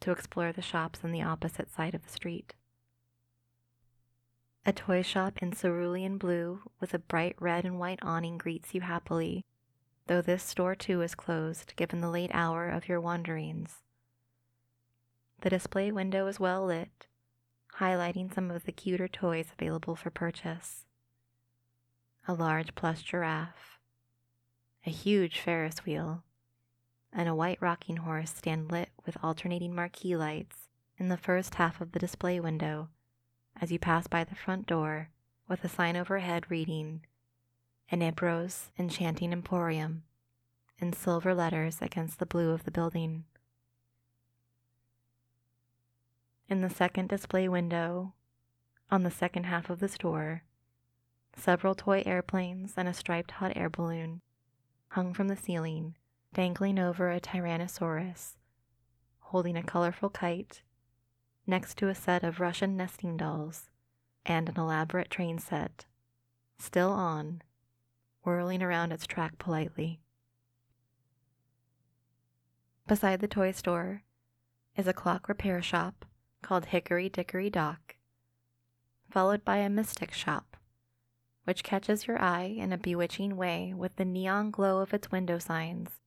to 0.00 0.10
explore 0.10 0.52
the 0.52 0.62
shops 0.62 1.00
on 1.04 1.12
the 1.12 1.22
opposite 1.22 1.70
side 1.70 1.94
of 1.94 2.02
the 2.02 2.10
street. 2.10 2.54
A 4.66 4.72
toy 4.72 5.02
shop 5.02 5.42
in 5.42 5.52
cerulean 5.52 6.16
blue 6.16 6.60
with 6.80 6.94
a 6.94 6.98
bright 6.98 7.36
red 7.38 7.64
and 7.64 7.78
white 7.78 7.98
awning 8.02 8.38
greets 8.38 8.74
you 8.74 8.80
happily, 8.80 9.44
though 10.06 10.22
this 10.22 10.42
store 10.42 10.74
too 10.74 11.02
is 11.02 11.14
closed 11.14 11.76
given 11.76 12.00
the 12.00 12.10
late 12.10 12.30
hour 12.32 12.68
of 12.68 12.88
your 12.88 13.00
wanderings. 13.00 13.82
The 15.42 15.50
display 15.50 15.92
window 15.92 16.26
is 16.26 16.40
well 16.40 16.64
lit, 16.64 17.06
highlighting 17.78 18.32
some 18.32 18.50
of 18.50 18.64
the 18.64 18.72
cuter 18.72 19.08
toys 19.08 19.48
available 19.52 19.96
for 19.96 20.10
purchase. 20.10 20.84
A 22.28 22.34
large 22.34 22.74
plush 22.74 23.02
giraffe, 23.02 23.78
a 24.86 24.90
huge 24.90 25.40
Ferris 25.40 25.84
wheel, 25.84 26.22
and 27.12 27.28
a 27.28 27.34
white 27.34 27.60
rocking 27.60 27.98
horse 27.98 28.30
stand 28.30 28.70
lit 28.70 28.90
with 29.04 29.16
alternating 29.22 29.74
marquee 29.74 30.16
lights 30.16 30.68
in 30.98 31.08
the 31.08 31.16
first 31.16 31.56
half 31.56 31.80
of 31.80 31.92
the 31.92 31.98
display 31.98 32.40
window 32.40 32.88
as 33.60 33.70
you 33.70 33.78
pass 33.78 34.06
by 34.06 34.24
the 34.24 34.34
front 34.34 34.66
door 34.66 35.10
with 35.48 35.64
a 35.64 35.68
sign 35.68 35.96
overhead 35.96 36.50
reading 36.50 37.02
Enebro's 37.90 38.70
Enchanting 38.78 39.32
Emporium 39.32 40.04
in 40.80 40.92
silver 40.92 41.34
letters 41.34 41.80
against 41.80 42.18
the 42.18 42.26
blue 42.26 42.50
of 42.50 42.64
the 42.64 42.70
building. 42.70 43.24
In 46.48 46.60
the 46.60 46.68
second 46.70 47.08
display 47.08 47.48
window, 47.48 48.12
on 48.90 49.02
the 49.02 49.10
second 49.10 49.44
half 49.44 49.70
of 49.70 49.80
the 49.80 49.88
store, 49.88 50.42
several 51.34 51.74
toy 51.74 52.02
airplanes 52.04 52.74
and 52.76 52.86
a 52.86 52.92
striped 52.92 53.32
hot 53.32 53.52
air 53.56 53.70
balloon 53.70 54.20
hung 54.88 55.14
from 55.14 55.28
the 55.28 55.36
ceiling 55.36 55.96
dangling 56.34 56.78
over 56.78 57.10
a 57.10 57.20
Tyrannosaurus, 57.20 58.36
holding 59.20 59.56
a 59.56 59.62
colorful 59.62 60.10
kite, 60.10 60.62
next 61.46 61.78
to 61.78 61.88
a 61.88 61.94
set 61.94 62.22
of 62.22 62.40
Russian 62.40 62.76
nesting 62.76 63.16
dolls 63.16 63.70
and 64.26 64.48
an 64.48 64.58
elaborate 64.58 65.10
train 65.10 65.38
set, 65.38 65.86
still 66.58 66.90
on, 66.90 67.40
whirling 68.22 68.62
around 68.62 68.92
its 68.92 69.06
track 69.06 69.38
politely. 69.38 70.00
Beside 72.86 73.20
the 73.20 73.28
toy 73.28 73.52
store 73.52 74.02
is 74.76 74.86
a 74.86 74.92
clock 74.92 75.28
repair 75.28 75.62
shop 75.62 76.04
called 76.44 76.66
Hickory 76.66 77.08
Dickory 77.08 77.50
Dock, 77.50 77.96
followed 79.10 79.44
by 79.44 79.56
a 79.56 79.70
mystic 79.70 80.12
shop, 80.12 80.56
which 81.44 81.64
catches 81.64 82.06
your 82.06 82.20
eye 82.20 82.54
in 82.56 82.72
a 82.72 82.78
bewitching 82.78 83.36
way 83.36 83.72
with 83.74 83.96
the 83.96 84.04
neon 84.04 84.50
glow 84.50 84.80
of 84.80 84.94
its 84.94 85.10
window 85.10 85.38
signs 85.38 86.00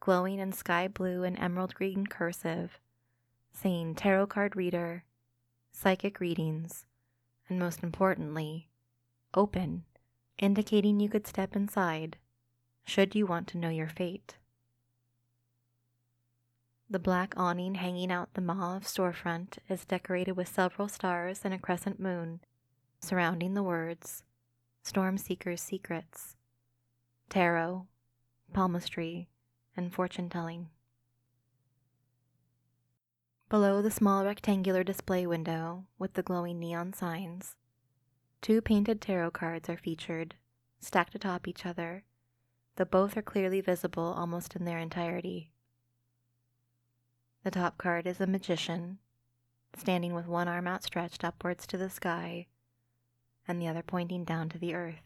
glowing 0.00 0.38
in 0.38 0.50
sky 0.50 0.88
blue 0.88 1.24
and 1.24 1.38
emerald 1.38 1.74
green 1.74 2.06
cursive, 2.06 2.80
saying 3.52 3.94
tarot 3.94 4.26
card 4.26 4.56
reader, 4.56 5.04
psychic 5.72 6.20
readings, 6.20 6.86
and 7.48 7.58
most 7.58 7.82
importantly, 7.82 8.70
open, 9.34 9.84
indicating 10.38 10.98
you 10.98 11.08
could 11.08 11.26
step 11.26 11.54
inside 11.54 12.16
should 12.84 13.14
you 13.14 13.26
want 13.26 13.46
to 13.46 13.58
know 13.58 13.68
your 13.68 13.88
fate. 13.88 14.36
The 16.92 16.98
black 16.98 17.34
awning 17.36 17.76
hanging 17.76 18.10
out 18.10 18.34
the 18.34 18.40
mauve 18.40 18.82
storefront 18.82 19.58
is 19.68 19.84
decorated 19.84 20.32
with 20.32 20.48
several 20.48 20.88
stars 20.88 21.42
and 21.44 21.54
a 21.54 21.58
crescent 21.58 22.00
moon, 22.00 22.40
surrounding 23.00 23.54
the 23.54 23.62
words 23.62 24.24
Storm 24.82 25.16
Seeker's 25.16 25.60
Secrets, 25.60 26.34
Tarot, 27.28 27.86
Palmistry, 28.52 29.28
and 29.76 29.94
fortune 29.94 30.28
telling. 30.28 30.70
Below 33.48 33.82
the 33.82 33.90
small 33.92 34.24
rectangular 34.24 34.82
display 34.82 35.28
window 35.28 35.86
with 35.96 36.14
the 36.14 36.24
glowing 36.24 36.58
neon 36.58 36.92
signs, 36.92 37.54
two 38.42 38.60
painted 38.60 39.00
tarot 39.00 39.30
cards 39.30 39.68
are 39.68 39.76
featured, 39.76 40.34
stacked 40.80 41.14
atop 41.14 41.46
each 41.46 41.64
other, 41.64 42.02
though 42.74 42.84
both 42.84 43.16
are 43.16 43.22
clearly 43.22 43.60
visible 43.60 44.12
almost 44.16 44.56
in 44.56 44.64
their 44.64 44.78
entirety. 44.78 45.52
The 47.42 47.50
top 47.50 47.78
card 47.78 48.06
is 48.06 48.20
a 48.20 48.26
magician, 48.26 48.98
standing 49.74 50.12
with 50.12 50.26
one 50.26 50.46
arm 50.46 50.66
outstretched 50.66 51.24
upwards 51.24 51.66
to 51.68 51.78
the 51.78 51.88
sky 51.88 52.48
and 53.48 53.60
the 53.60 53.66
other 53.66 53.82
pointing 53.82 54.24
down 54.24 54.50
to 54.50 54.58
the 54.58 54.74
earth. 54.74 55.00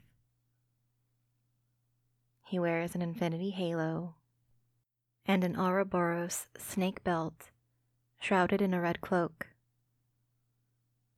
He 2.43 2.59
wears 2.59 2.95
an 2.95 3.03
infinity 3.03 3.51
halo 3.51 4.15
and 5.27 5.45
an 5.45 5.57
Ouroboros 5.57 6.49
snake 6.59 7.05
belt, 7.05 7.51
shrouded 8.21 8.61
in 8.61 8.75
a 8.75 8.81
red 8.81 9.01
cloak. 9.01 9.47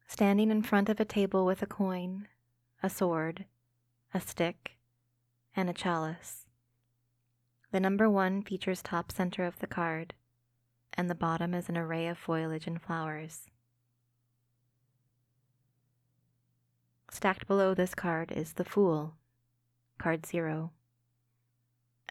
Standing 0.06 0.50
in 0.50 0.62
front 0.62 0.88
of 0.88 1.00
a 1.00 1.04
table 1.04 1.46
with 1.46 1.62
a 1.62 1.66
coin, 1.66 2.28
a 2.82 2.90
sword, 2.90 3.46
a 4.12 4.20
stick, 4.20 4.76
and 5.56 5.70
a 5.70 5.72
chalice. 5.72 6.46
The 7.72 7.80
number 7.80 8.08
one 8.08 8.42
features 8.42 8.82
top 8.82 9.10
center 9.10 9.44
of 9.44 9.58
the 9.58 9.66
card, 9.66 10.14
and 10.96 11.10
the 11.10 11.14
bottom 11.14 11.54
is 11.54 11.68
an 11.68 11.76
array 11.76 12.06
of 12.06 12.18
foliage 12.18 12.66
and 12.66 12.80
flowers. 12.80 13.46
Stacked 17.10 17.46
below 17.46 17.74
this 17.74 17.94
card 17.94 18.32
is 18.32 18.54
the 18.54 18.64
Fool, 18.64 19.14
card 19.98 20.26
zero 20.26 20.72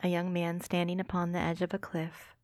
a 0.04 0.08
young 0.08 0.32
man 0.32 0.62
standing 0.62 1.00
upon 1.00 1.32
the 1.32 1.39
edge 1.39 1.62
of 1.62 1.74
a 1.74 1.80
cliff, 1.80 2.36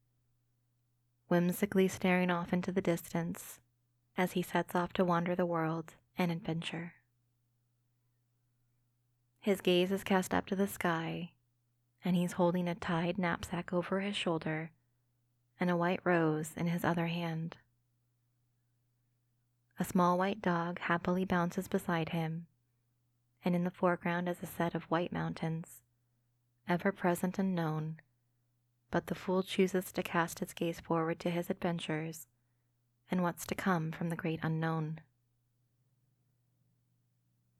whimsically 1.27 1.87
staring 1.87 2.31
off 2.31 2.53
into 2.53 2.71
the 2.71 2.81
distance 2.81 3.59
as 4.17 4.31
he 4.33 4.41
sets 4.41 4.73
off 4.73 4.93
to 4.93 5.05
wander 5.05 5.35
the 5.35 5.45
world 5.45 5.93
and 6.17 6.31
adventure. 6.31 6.93
His 9.39 9.61
gaze 9.61 9.91
is 9.91 10.03
cast 10.03 10.33
up 10.33 10.45
to 10.47 10.55
the 10.55 10.67
sky, 10.67 11.31
and 12.03 12.15
he's 12.15 12.33
holding 12.33 12.67
a 12.67 12.75
tied 12.75 13.17
knapsack 13.17 13.73
over 13.73 13.99
his 13.99 14.15
shoulder 14.15 14.71
and 15.61 15.69
a 15.69 15.77
white 15.77 15.99
rose 16.03 16.51
in 16.57 16.65
his 16.65 16.83
other 16.83 17.05
hand. 17.05 17.55
A 19.79 19.85
small 19.85 20.17
white 20.17 20.41
dog 20.41 20.79
happily 20.79 21.23
bounces 21.23 21.67
beside 21.67 22.09
him, 22.09 22.47
and 23.45 23.55
in 23.55 23.63
the 23.63 23.69
foreground 23.69 24.27
is 24.27 24.41
a 24.41 24.47
set 24.47 24.73
of 24.73 24.83
white 24.85 25.13
mountains, 25.13 25.83
ever 26.67 26.91
present 26.91 27.37
and 27.37 27.53
known, 27.53 27.99
but 28.89 29.05
the 29.05 29.15
fool 29.15 29.43
chooses 29.43 29.91
to 29.91 30.01
cast 30.01 30.41
its 30.41 30.53
gaze 30.53 30.79
forward 30.79 31.19
to 31.19 31.29
his 31.29 31.51
adventures 31.51 32.25
and 33.11 33.21
what's 33.21 33.45
to 33.45 33.55
come 33.55 33.91
from 33.91 34.09
the 34.09 34.15
great 34.15 34.39
unknown. 34.41 34.99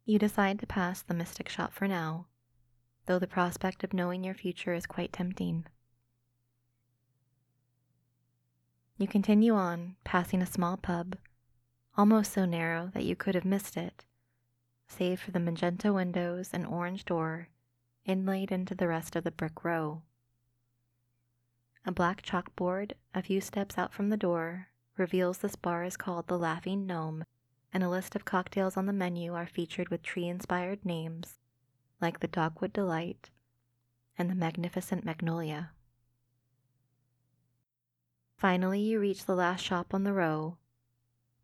You 0.06 0.18
decide 0.18 0.60
to 0.60 0.68
pass 0.68 1.04
the 1.04 1.14
mystic 1.14 1.48
shop 1.48 1.72
for 1.72 1.88
now, 1.88 2.26
though 3.06 3.20
the 3.20 3.28
prospect 3.28 3.84
of 3.84 3.94
knowing 3.94 4.24
your 4.24 4.34
future 4.34 4.74
is 4.74 4.88
quite 4.88 5.14
tempting. 5.14 5.66
You 9.02 9.08
continue 9.08 9.56
on, 9.56 9.96
passing 10.04 10.44
a 10.44 10.46
small 10.46 10.78
pub, 10.78 11.18
almost 11.98 12.34
so 12.34 12.46
narrow 12.46 12.92
that 12.94 13.04
you 13.04 13.16
could 13.16 13.34
have 13.34 13.44
missed 13.44 13.76
it, 13.76 14.06
save 14.88 15.20
for 15.20 15.32
the 15.32 15.40
magenta 15.40 15.92
windows 15.92 16.52
and 16.54 16.68
orange 16.68 17.06
door 17.06 17.48
inlaid 18.06 18.52
into 18.52 18.76
the 18.76 18.88
rest 18.88 19.16
of 19.16 19.24
the 19.24 19.32
brick 19.32 19.64
row. 19.64 20.04
A 21.84 21.92
black 21.92 22.22
chalkboard 22.22 22.92
a 23.16 23.24
few 23.24 23.42
steps 23.42 23.76
out 23.76 23.92
from 23.92 24.10
the 24.10 24.18
door 24.18 24.68
reveals 24.98 25.40
this 25.40 25.56
bar 25.56 25.84
is 25.84 25.98
called 25.98 26.28
the 26.28 26.38
Laughing 26.38 26.86
Gnome, 26.86 27.24
and 27.74 27.82
a 27.82 27.90
list 27.90 28.16
of 28.16 28.24
cocktails 28.24 28.78
on 28.78 28.86
the 28.86 28.94
menu 28.94 29.34
are 29.34 29.48
featured 29.48 29.90
with 29.90 30.04
tree 30.04 30.28
inspired 30.28 30.86
names 30.86 31.40
like 32.00 32.20
the 32.20 32.28
Dogwood 32.28 32.72
Delight 32.72 33.32
and 34.16 34.30
the 34.30 34.36
Magnificent 34.36 35.04
Magnolia. 35.04 35.72
Finally, 38.42 38.82
you 38.82 39.00
reach 39.00 39.26
the 39.26 39.36
last 39.36 39.64
shop 39.64 39.94
on 39.94 40.04
the 40.04 40.12
row, 40.12 40.58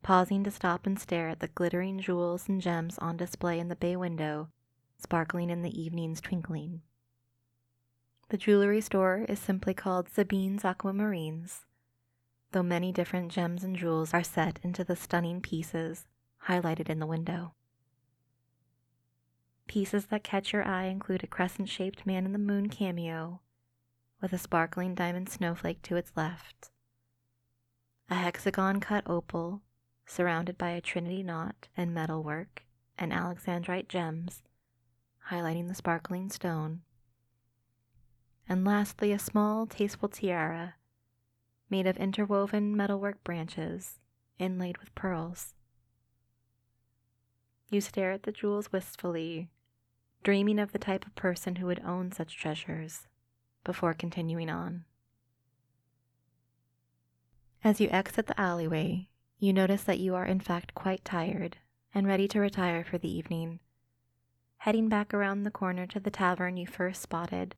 pausing 0.01 0.43
to 0.43 0.49
stop 0.49 0.87
and 0.87 0.99
stare 0.99 1.29
at 1.29 1.41
the 1.41 1.47
glittering 1.47 1.99
jewels 1.99 2.49
and 2.49 2.59
gems 2.59 2.97
on 2.97 3.15
display 3.15 3.59
in 3.59 3.67
the 3.67 3.75
bay 3.75 3.95
window, 3.95 4.49
sparkling 4.97 5.51
in 5.51 5.61
the 5.61 5.79
evening's 5.79 6.19
twinkling. 6.19 6.81
The 8.29 8.37
jewelry 8.37 8.81
store 8.81 9.27
is 9.29 9.37
simply 9.37 9.75
called 9.75 10.09
Sabine's 10.09 10.63
Aquamarines, 10.63 11.65
though 12.51 12.63
many 12.63 12.91
different 12.91 13.31
gems 13.31 13.63
and 13.63 13.75
jewels 13.75 14.11
are 14.11 14.23
set 14.23 14.59
into 14.63 14.83
the 14.83 14.95
stunning 14.95 15.39
pieces 15.39 16.07
highlighted 16.47 16.89
in 16.89 16.97
the 16.97 17.05
window. 17.05 17.53
Pieces 19.67 20.07
that 20.07 20.23
catch 20.23 20.51
your 20.51 20.65
eye 20.65 20.85
include 20.85 21.23
a 21.23 21.27
crescent 21.27 21.69
shaped 21.69 22.07
man 22.07 22.25
in 22.25 22.33
the 22.33 22.39
moon 22.39 22.69
cameo 22.69 23.41
with 24.19 24.33
a 24.33 24.39
sparkling 24.39 24.95
diamond 24.95 25.29
snowflake 25.29 25.83
to 25.83 25.95
its 25.95 26.11
left 26.15 26.71
a 28.09 28.15
hexagon 28.15 28.79
cut 28.79 29.03
opal 29.07 29.61
surrounded 30.05 30.57
by 30.57 30.69
a 30.69 30.81
trinity 30.81 31.21
knot 31.21 31.67
and 31.75 31.93
metalwork 31.93 32.63
and 32.97 33.11
alexandrite 33.11 33.87
gems 33.87 34.43
highlighting 35.29 35.67
the 35.67 35.75
sparkling 35.75 36.29
stone, 36.29 36.81
and 38.47 38.63
lastly 38.63 39.11
a 39.11 39.19
small, 39.19 39.65
tasteful 39.65 40.07
tiara 40.07 40.75
made 41.69 41.85
of 41.85 41.97
interwoven 41.97 42.75
metalwork 42.77 43.21
branches 43.25 43.99
inlaid 44.39 44.77
with 44.77 44.95
pearls. 44.95 45.53
You 47.69 47.81
stare 47.81 48.11
at 48.11 48.23
the 48.23 48.31
jewels 48.31 48.71
wistfully, 48.71 49.49
dreaming 50.23 50.59
of 50.59 50.71
the 50.71 50.79
type 50.79 51.05
of 51.05 51.13
person 51.15 51.57
who 51.57 51.65
would 51.65 51.81
own 51.81 52.13
such 52.13 52.37
treasures, 52.37 53.07
before 53.65 53.93
continuing 53.93 54.49
on. 54.49 54.85
As 57.63 57.81
you 57.81 57.89
exit 57.89 58.27
the 58.27 58.39
alleyway, 58.39 59.09
you 59.39 59.51
notice 59.51 59.83
that 59.83 59.99
you 59.99 60.15
are 60.15 60.25
in 60.25 60.39
fact 60.39 60.73
quite 60.73 61.03
tired 61.03 61.57
and 61.93 62.07
ready 62.07 62.27
to 62.27 62.39
retire 62.39 62.83
for 62.83 62.97
the 62.97 63.11
evening, 63.11 63.59
heading 64.57 64.89
back 64.89 65.13
around 65.13 65.43
the 65.43 65.51
corner 65.51 65.85
to 65.87 65.99
the 65.99 66.11
tavern 66.11 66.57
you 66.57 66.67
first 66.67 67.01
spotted 67.01 67.55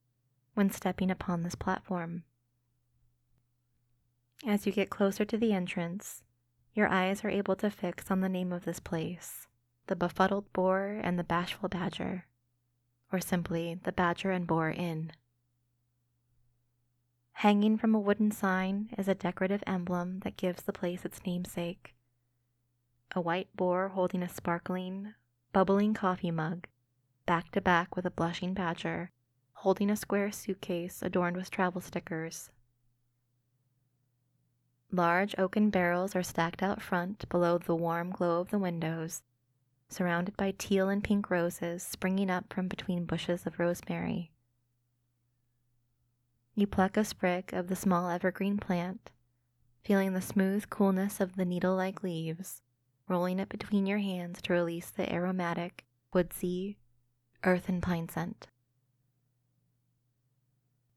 when 0.53 0.69
stepping 0.69 1.11
upon 1.11 1.43
this 1.43 1.55
platform. 1.55 2.23
As 4.45 4.65
you 4.65 4.71
get 4.71 4.89
closer 4.89 5.25
to 5.25 5.37
the 5.37 5.53
entrance, 5.53 6.23
your 6.73 6.87
eyes 6.87 7.23
are 7.25 7.29
able 7.29 7.55
to 7.57 7.69
fix 7.69 8.09
on 8.09 8.21
the 8.21 8.29
name 8.29 8.53
of 8.53 8.65
this 8.65 8.79
place 8.79 9.47
the 9.87 9.95
Befuddled 9.95 10.53
Boar 10.53 10.99
and 11.03 11.17
the 11.17 11.23
Bashful 11.23 11.67
Badger, 11.67 12.25
or 13.11 13.19
simply 13.19 13.79
the 13.83 13.91
Badger 13.91 14.29
and 14.31 14.45
Boar 14.45 14.69
Inn. 14.69 15.11
Hanging 17.39 17.77
from 17.77 17.95
a 17.95 17.99
wooden 18.01 18.31
sign 18.31 18.89
is 18.97 19.07
a 19.07 19.15
decorative 19.15 19.63
emblem 19.65 20.19
that 20.25 20.35
gives 20.35 20.63
the 20.63 20.73
place 20.73 21.05
its 21.05 21.25
namesake 21.25 21.95
a 23.15 23.21
white 23.21 23.47
boar 23.55 23.87
holding 23.87 24.21
a 24.21 24.27
sparkling, 24.27 25.13
bubbling 25.53 25.93
coffee 25.93 26.31
mug, 26.31 26.67
back 27.25 27.49
to 27.51 27.61
back 27.61 27.95
with 27.95 28.05
a 28.05 28.11
blushing 28.11 28.53
badger, 28.53 29.11
holding 29.53 29.89
a 29.89 29.95
square 29.95 30.33
suitcase 30.33 31.01
adorned 31.01 31.37
with 31.37 31.49
travel 31.49 31.79
stickers. 31.79 32.51
Large 34.91 35.33
oaken 35.37 35.69
barrels 35.69 36.17
are 36.17 36.23
stacked 36.23 36.61
out 36.61 36.81
front 36.81 37.23
below 37.29 37.57
the 37.57 37.73
warm 37.73 38.09
glow 38.11 38.41
of 38.41 38.49
the 38.49 38.59
windows, 38.59 39.23
surrounded 39.87 40.35
by 40.35 40.53
teal 40.57 40.89
and 40.89 41.01
pink 41.01 41.29
roses 41.29 41.83
springing 41.83 42.29
up 42.29 42.51
from 42.51 42.67
between 42.67 43.05
bushes 43.05 43.45
of 43.45 43.59
rosemary. 43.59 44.29
You 46.59 46.67
pluck 46.67 46.97
a 46.97 47.05
sprig 47.05 47.53
of 47.53 47.69
the 47.69 47.75
small 47.77 48.09
evergreen 48.09 48.57
plant, 48.57 49.11
feeling 49.81 50.11
the 50.11 50.19
smooth 50.19 50.69
coolness 50.69 51.21
of 51.21 51.37
the 51.37 51.45
needle 51.45 51.73
like 51.73 52.03
leaves, 52.03 52.61
rolling 53.07 53.39
it 53.39 53.47
between 53.47 53.85
your 53.85 53.99
hands 53.99 54.41
to 54.41 54.51
release 54.51 54.89
the 54.89 55.09
aromatic, 55.09 55.85
woodsy, 56.11 56.77
earth 57.45 57.69
and 57.69 57.81
pine 57.81 58.09
scent. 58.09 58.47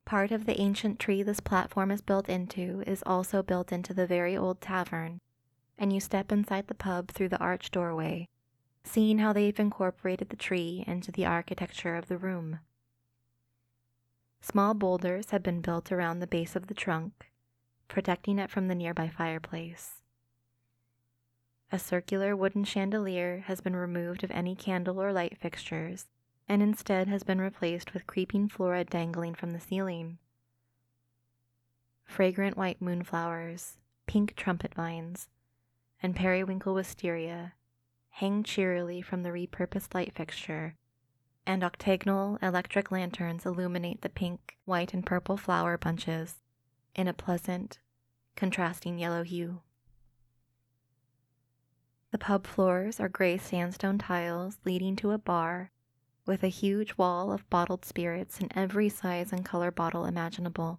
Part 0.05 0.33
of 0.33 0.47
the 0.47 0.61
ancient 0.61 0.99
tree 0.99 1.23
this 1.23 1.39
platform 1.39 1.93
is 1.93 2.03
built 2.03 2.29
into 2.29 2.83
is 2.85 3.05
also 3.07 3.41
built 3.41 3.71
into 3.71 3.95
the 3.95 4.05
very 4.05 4.37
old 4.37 4.61
tavern, 4.61 5.21
and 5.79 5.93
you 5.93 6.01
step 6.01 6.33
inside 6.33 6.67
the 6.67 6.75
pub 6.75 7.13
through 7.13 7.29
the 7.29 7.39
arched 7.39 7.73
doorway, 7.73 8.27
seeing 8.83 9.21
how 9.21 9.33
they've 9.33 9.61
incorporated 9.61 10.31
the 10.31 10.35
tree 10.35 10.83
into 10.89 11.13
the 11.13 11.25
architecture 11.25 11.95
of 11.95 12.09
the 12.09 12.19
room. 12.19 12.59
Small 14.45 14.75
boulders 14.75 15.31
have 15.31 15.45
been 15.45 15.61
built 15.61 15.93
around 15.93 16.19
the 16.19 16.27
base 16.27 16.57
of 16.57 16.67
the 16.67 16.75
trunk, 16.75 17.31
protecting 17.87 18.41
it 18.41 18.51
from 18.51 18.67
the 18.67 18.75
nearby 18.75 19.09
fireplace. 19.09 20.03
A 21.71 21.79
circular 21.79 22.35
wooden 22.35 22.65
chandelier 22.65 23.45
has 23.47 23.61
been 23.61 23.77
removed 23.77 24.25
of 24.25 24.33
any 24.33 24.57
candle 24.57 25.01
or 25.01 25.13
light 25.13 25.39
fixtures 25.39 26.07
and 26.49 26.61
instead 26.61 27.07
has 27.07 27.23
been 27.23 27.41
replaced 27.41 27.95
with 27.95 28.09
creeping 28.09 28.49
flora 28.49 28.83
dangling 28.83 29.37
from 29.37 29.53
the 29.53 29.61
ceiling. 29.61 30.19
Fragrant 32.05 32.57
white 32.57 32.83
moonflowers, 32.83 33.79
pink 34.07 34.35
trumpet 34.35 34.75
vines, 34.75 35.29
and 36.03 36.17
periwinkle 36.17 36.75
wisteria 36.75 37.55
hang 38.11 38.43
cheerily 38.43 39.01
from 39.01 39.23
the 39.23 39.31
repurposed 39.31 39.95
light 39.95 40.13
fixture 40.13 40.75
and 41.47 41.65
octagonal 41.65 42.39
electric 42.41 42.91
lanterns 42.91 43.45
illuminate 43.45 44.03
the 44.03 44.09
pink, 44.09 44.57
white, 44.65 44.95
and 44.95 45.05
purple 45.05 45.37
flower 45.37 45.77
bunches 45.77 46.37
in 46.95 47.09
a 47.09 47.13
pleasant, 47.13 47.79
contrasting 48.37 48.99
yellow 48.99 49.23
hue. 49.23 49.61
The 52.11 52.19
pub 52.19 52.47
floors 52.47 53.01
are 53.01 53.09
gray 53.09 53.39
sandstone 53.39 53.99
tiles 53.99 54.59
leading 54.65 54.97
to 54.97 55.13
a 55.13 55.19
bar 55.19 55.71
with 56.27 56.43
a 56.43 56.49
huge 56.49 56.97
wall 56.97 57.33
of 57.33 57.49
bottled 57.51 57.85
spirits 57.85 58.39
in 58.39 58.49
every 58.57 58.89
size 58.89 59.33
and 59.33 59.45
color 59.45 59.71
bottle 59.71 60.05
imaginable. 60.05 60.79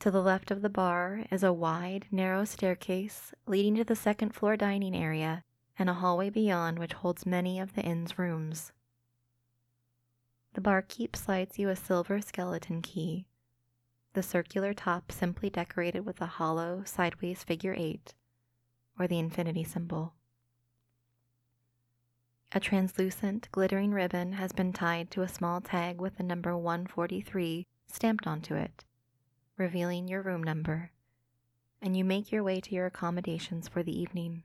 To 0.00 0.10
the 0.10 0.22
left 0.22 0.50
of 0.50 0.62
the 0.62 0.68
bar 0.68 1.26
is 1.30 1.44
a 1.44 1.52
wide, 1.52 2.06
narrow 2.10 2.44
staircase 2.44 3.32
leading 3.46 3.76
to 3.76 3.84
the 3.84 3.94
second 3.94 4.34
floor 4.34 4.56
dining 4.56 4.96
area 4.96 5.44
and 5.78 5.88
a 5.88 5.94
hallway 5.94 6.30
beyond 6.30 6.78
which 6.78 6.92
holds 6.92 7.26
many 7.26 7.58
of 7.58 7.74
the 7.74 7.82
inn's 7.82 8.18
rooms. 8.18 8.72
The 10.54 10.60
barkeep 10.60 11.16
slides 11.16 11.58
you 11.58 11.68
a 11.68 11.76
silver 11.76 12.20
skeleton 12.20 12.82
key, 12.82 13.26
the 14.14 14.22
circular 14.22 14.74
top 14.74 15.10
simply 15.10 15.48
decorated 15.48 16.04
with 16.04 16.20
a 16.20 16.26
hollow, 16.26 16.82
sideways 16.84 17.42
figure 17.42 17.74
eight, 17.76 18.14
or 18.98 19.06
the 19.06 19.18
infinity 19.18 19.64
symbol. 19.64 20.12
A 22.54 22.60
translucent, 22.60 23.48
glittering 23.50 23.92
ribbon 23.92 24.32
has 24.32 24.52
been 24.52 24.74
tied 24.74 25.10
to 25.12 25.22
a 25.22 25.28
small 25.28 25.62
tag 25.62 25.98
with 25.98 26.18
the 26.18 26.22
number 26.22 26.54
143 26.54 27.66
stamped 27.86 28.26
onto 28.26 28.54
it, 28.54 28.84
revealing 29.56 30.06
your 30.06 30.20
room 30.20 30.42
number, 30.42 30.90
and 31.80 31.96
you 31.96 32.04
make 32.04 32.30
your 32.30 32.42
way 32.42 32.60
to 32.60 32.74
your 32.74 32.84
accommodations 32.84 33.68
for 33.68 33.82
the 33.82 33.98
evening. 33.98 34.42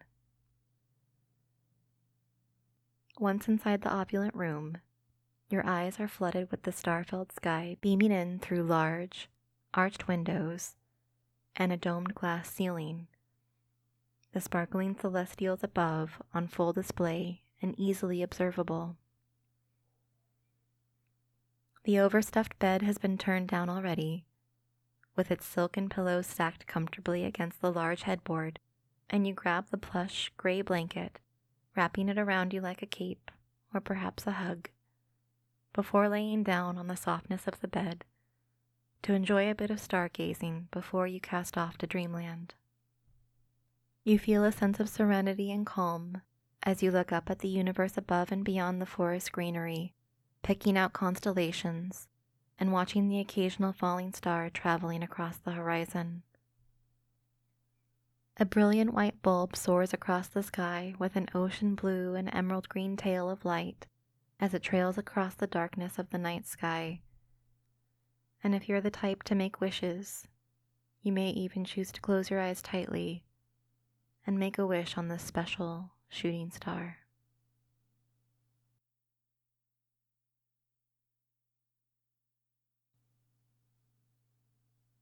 Once 3.20 3.48
inside 3.48 3.82
the 3.82 3.92
opulent 3.92 4.36
room, 4.36 4.78
your 5.50 5.66
eyes 5.66 6.00
are 6.00 6.08
flooded 6.08 6.52
with 6.52 6.62
the 6.64 6.72
star 6.72 7.04
filled 7.04 7.32
sky 7.32 7.76
beaming 7.82 8.12
in 8.12 8.38
through 8.38 8.62
large, 8.62 9.28
arched 9.74 10.08
windows 10.08 10.76
and 11.56 11.74
a 11.74 11.78
domed 11.78 12.14
glass 12.14 12.52
ceiling. 12.52 13.08
The 14.34 14.42
sparkling 14.42 14.96
celestials 14.96 15.64
above 15.64 16.22
on 16.34 16.48
full 16.48 16.74
display 16.74 17.42
and 17.60 17.74
easily 17.80 18.22
observable. 18.22 18.98
The 21.86 22.00
overstuffed 22.00 22.60
bed 22.60 22.84
has 22.84 23.00
been 23.00 23.18
turned 23.18 23.48
down 23.48 23.68
already, 23.68 24.26
with 25.16 25.32
its 25.32 25.46
silken 25.46 25.90
pillows 25.90 26.28
stacked 26.28 26.68
comfortably 26.68 27.24
against 27.24 27.62
the 27.62 27.72
large 27.72 28.04
headboard, 28.04 28.60
and 29.10 29.26
you 29.26 29.34
grab 29.34 29.68
the 29.72 29.78
plush 29.78 30.32
gray 30.38 30.62
blanket, 30.62 31.20
wrapping 31.78 32.10
it 32.10 32.18
around 32.18 32.54
you 32.54 32.60
like 32.60 32.82
a 32.82 32.88
cape 32.88 33.32
or 33.74 33.80
perhaps 33.80 34.26
a 34.26 34.32
hug, 34.32 34.70
before 35.74 36.10
laying 36.10 36.44
down 36.44 36.78
on 36.78 36.88
the 36.88 36.98
softness 36.98 37.48
of 37.48 37.60
the 37.62 37.68
bed 37.68 38.04
to 39.04 39.14
enjoy 39.14 39.50
a 39.50 39.56
bit 39.56 39.70
of 39.70 39.78
stargazing 39.78 40.70
before 40.72 41.06
you 41.06 41.22
cast 41.22 41.58
off 41.58 41.78
to 41.78 41.88
dreamland. 41.88 42.56
You 44.04 44.18
feel 44.18 44.44
a 44.44 44.52
sense 44.52 44.80
of 44.80 44.90
serenity 44.90 45.52
and 45.52 45.66
calm 45.66 46.22
as 46.64 46.82
you 46.82 46.92
look 46.92 47.12
up 47.12 47.30
at 47.30 47.40
the 47.40 47.48
universe 47.48 47.96
above 47.96 48.32
and 48.32 48.44
beyond 48.44 48.82
the 48.82 48.86
forest 48.86 49.32
greenery 49.32 49.94
picking 50.48 50.78
out 50.78 50.94
constellations, 50.94 52.08
and 52.58 52.72
watching 52.72 53.10
the 53.10 53.20
occasional 53.20 53.74
falling 53.74 54.14
star 54.14 54.50
traveling 54.50 55.04
across 55.04 55.38
the 55.38 55.52
horizon. 55.52 56.24
A 58.40 58.46
brilliant 58.46 58.94
white 58.94 59.20
bulb 59.24 59.56
soars 59.56 59.94
across 59.94 60.28
the 60.28 60.44
sky 60.44 60.94
with 61.00 61.16
an 61.16 61.28
ocean 61.34 61.74
blue 61.74 62.14
and 62.14 62.30
emerald 62.32 62.70
green 62.70 62.96
tail 62.96 63.32
of 63.32 63.46
light 63.46 63.88
as 64.40 64.54
it 64.54 64.62
trails 64.62 64.96
across 64.96 65.34
the 65.34 65.48
darkness 65.48 65.98
of 65.98 66.12
the 66.12 66.20
night 66.20 66.46
sky. 66.46 67.02
And 68.44 68.54
if 68.54 68.70
you're 68.70 68.80
the 68.80 68.92
type 68.92 69.24
to 69.24 69.34
make 69.36 69.60
wishes, 69.60 70.28
you 71.02 71.12
may 71.12 71.30
even 71.30 71.66
choose 71.66 71.92
to 71.94 72.02
close 72.02 72.30
your 72.30 72.40
eyes 72.40 72.62
tightly 72.62 73.24
and 74.28 74.38
make 74.38 74.60
a 74.60 74.68
wish 74.68 75.00
on 75.00 75.08
this 75.08 75.24
special 75.24 75.94
shooting 76.08 76.52
star. 76.52 76.98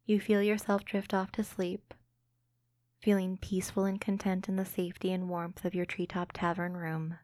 You 0.06 0.22
feel 0.22 0.42
yourself 0.42 0.86
drift 0.86 1.14
off 1.14 1.34
to 1.34 1.44
sleep, 1.44 1.94
feeling 3.00 3.38
peaceful 3.38 3.86
and 3.86 4.02
content 4.02 4.50
in 4.50 4.56
the 4.56 4.66
safety 4.66 5.12
and 5.12 5.30
warmth 5.30 5.64
of 5.66 5.76
your 5.76 5.86
treetop 5.86 6.32
tavern 6.34 6.76
room. 6.76 7.18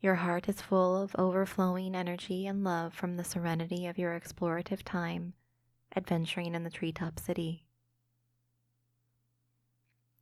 Your 0.00 0.16
heart 0.16 0.48
is 0.48 0.60
full 0.60 1.00
of 1.00 1.14
overflowing 1.16 1.94
energy 1.94 2.46
and 2.46 2.64
love 2.64 2.92
from 2.92 3.16
the 3.16 3.24
serenity 3.24 3.86
of 3.86 3.98
your 3.98 4.18
explorative 4.18 4.82
time 4.84 5.34
adventuring 5.94 6.54
in 6.54 6.64
the 6.64 6.70
treetop 6.70 7.20
city. 7.20 7.64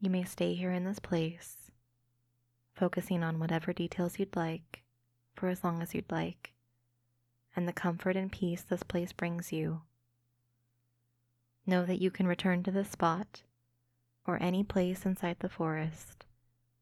You 0.01 0.11
may 0.11 0.25
stay 0.25 0.55
here 0.55 0.73
in 0.73 0.85
this 0.85 0.99
place, 0.99 1.71
focusing 2.75 3.23
on 3.23 3.39
whatever 3.39 3.73
details 3.73 4.19
you'd 4.19 4.37
like 4.37 4.83
for 5.35 5.49
as 5.49 5.63
long 5.63 5.81
as 5.81 5.95
you'd 5.95 6.11
like 6.11 6.53
and 7.57 7.67
the 7.67 7.73
comfort 7.73 8.17
and 8.17 8.31
peace 8.31 8.63
this 8.63 8.83
place 8.83 9.13
brings 9.13 9.53
you. 9.53 9.83
Know 11.71 11.87
that 11.87 12.01
you 12.01 12.11
can 12.11 12.27
return 12.27 12.65
to 12.65 12.73
this 12.73 12.91
spot 12.91 13.45
or 14.27 14.43
any 14.43 14.65
place 14.65 15.07
inside 15.07 15.37
the 15.39 15.49
forest 15.49 16.27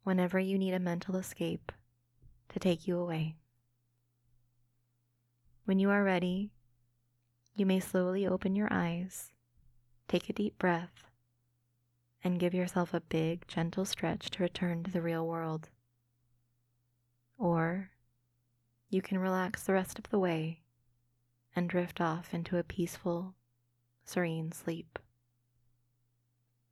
whenever 0.03 0.41
you 0.41 0.57
need 0.57 0.73
a 0.73 0.79
mental 0.79 1.17
escape 1.17 1.73
to 2.49 2.59
take 2.59 2.89
you 2.89 2.97
away. 2.99 3.37
When 5.67 5.79
you 5.79 5.91
are 5.91 6.03
ready, 6.03 6.53
you 7.55 7.67
may 7.67 7.81
slowly 7.81 8.27
open 8.27 8.57
your 8.57 8.69
eyes, 8.71 9.31
take 10.09 10.31
a 10.31 10.33
deep 10.33 10.59
breath, 10.59 11.11
and 12.25 12.41
give 12.41 12.55
yourself 12.55 12.95
a 12.95 13.03
big, 13.03 13.47
gentle 13.47 13.85
stretch 13.85 14.31
to 14.31 14.43
return 14.43 14.85
to 14.85 14.91
the 14.91 15.03
real 15.03 15.27
world. 15.27 15.69
Or 17.37 17.91
you 18.89 19.03
can 19.03 19.19
relax 19.19 19.65
the 19.65 19.75
rest 19.75 19.99
of 19.99 20.09
the 20.09 20.19
way 20.19 20.63
and 21.55 21.69
drift 21.69 22.01
off 22.01 22.33
into 22.33 22.57
a 22.57 22.65
peaceful, 22.65 23.35
serene 24.09 24.53
sleep. 24.53 24.99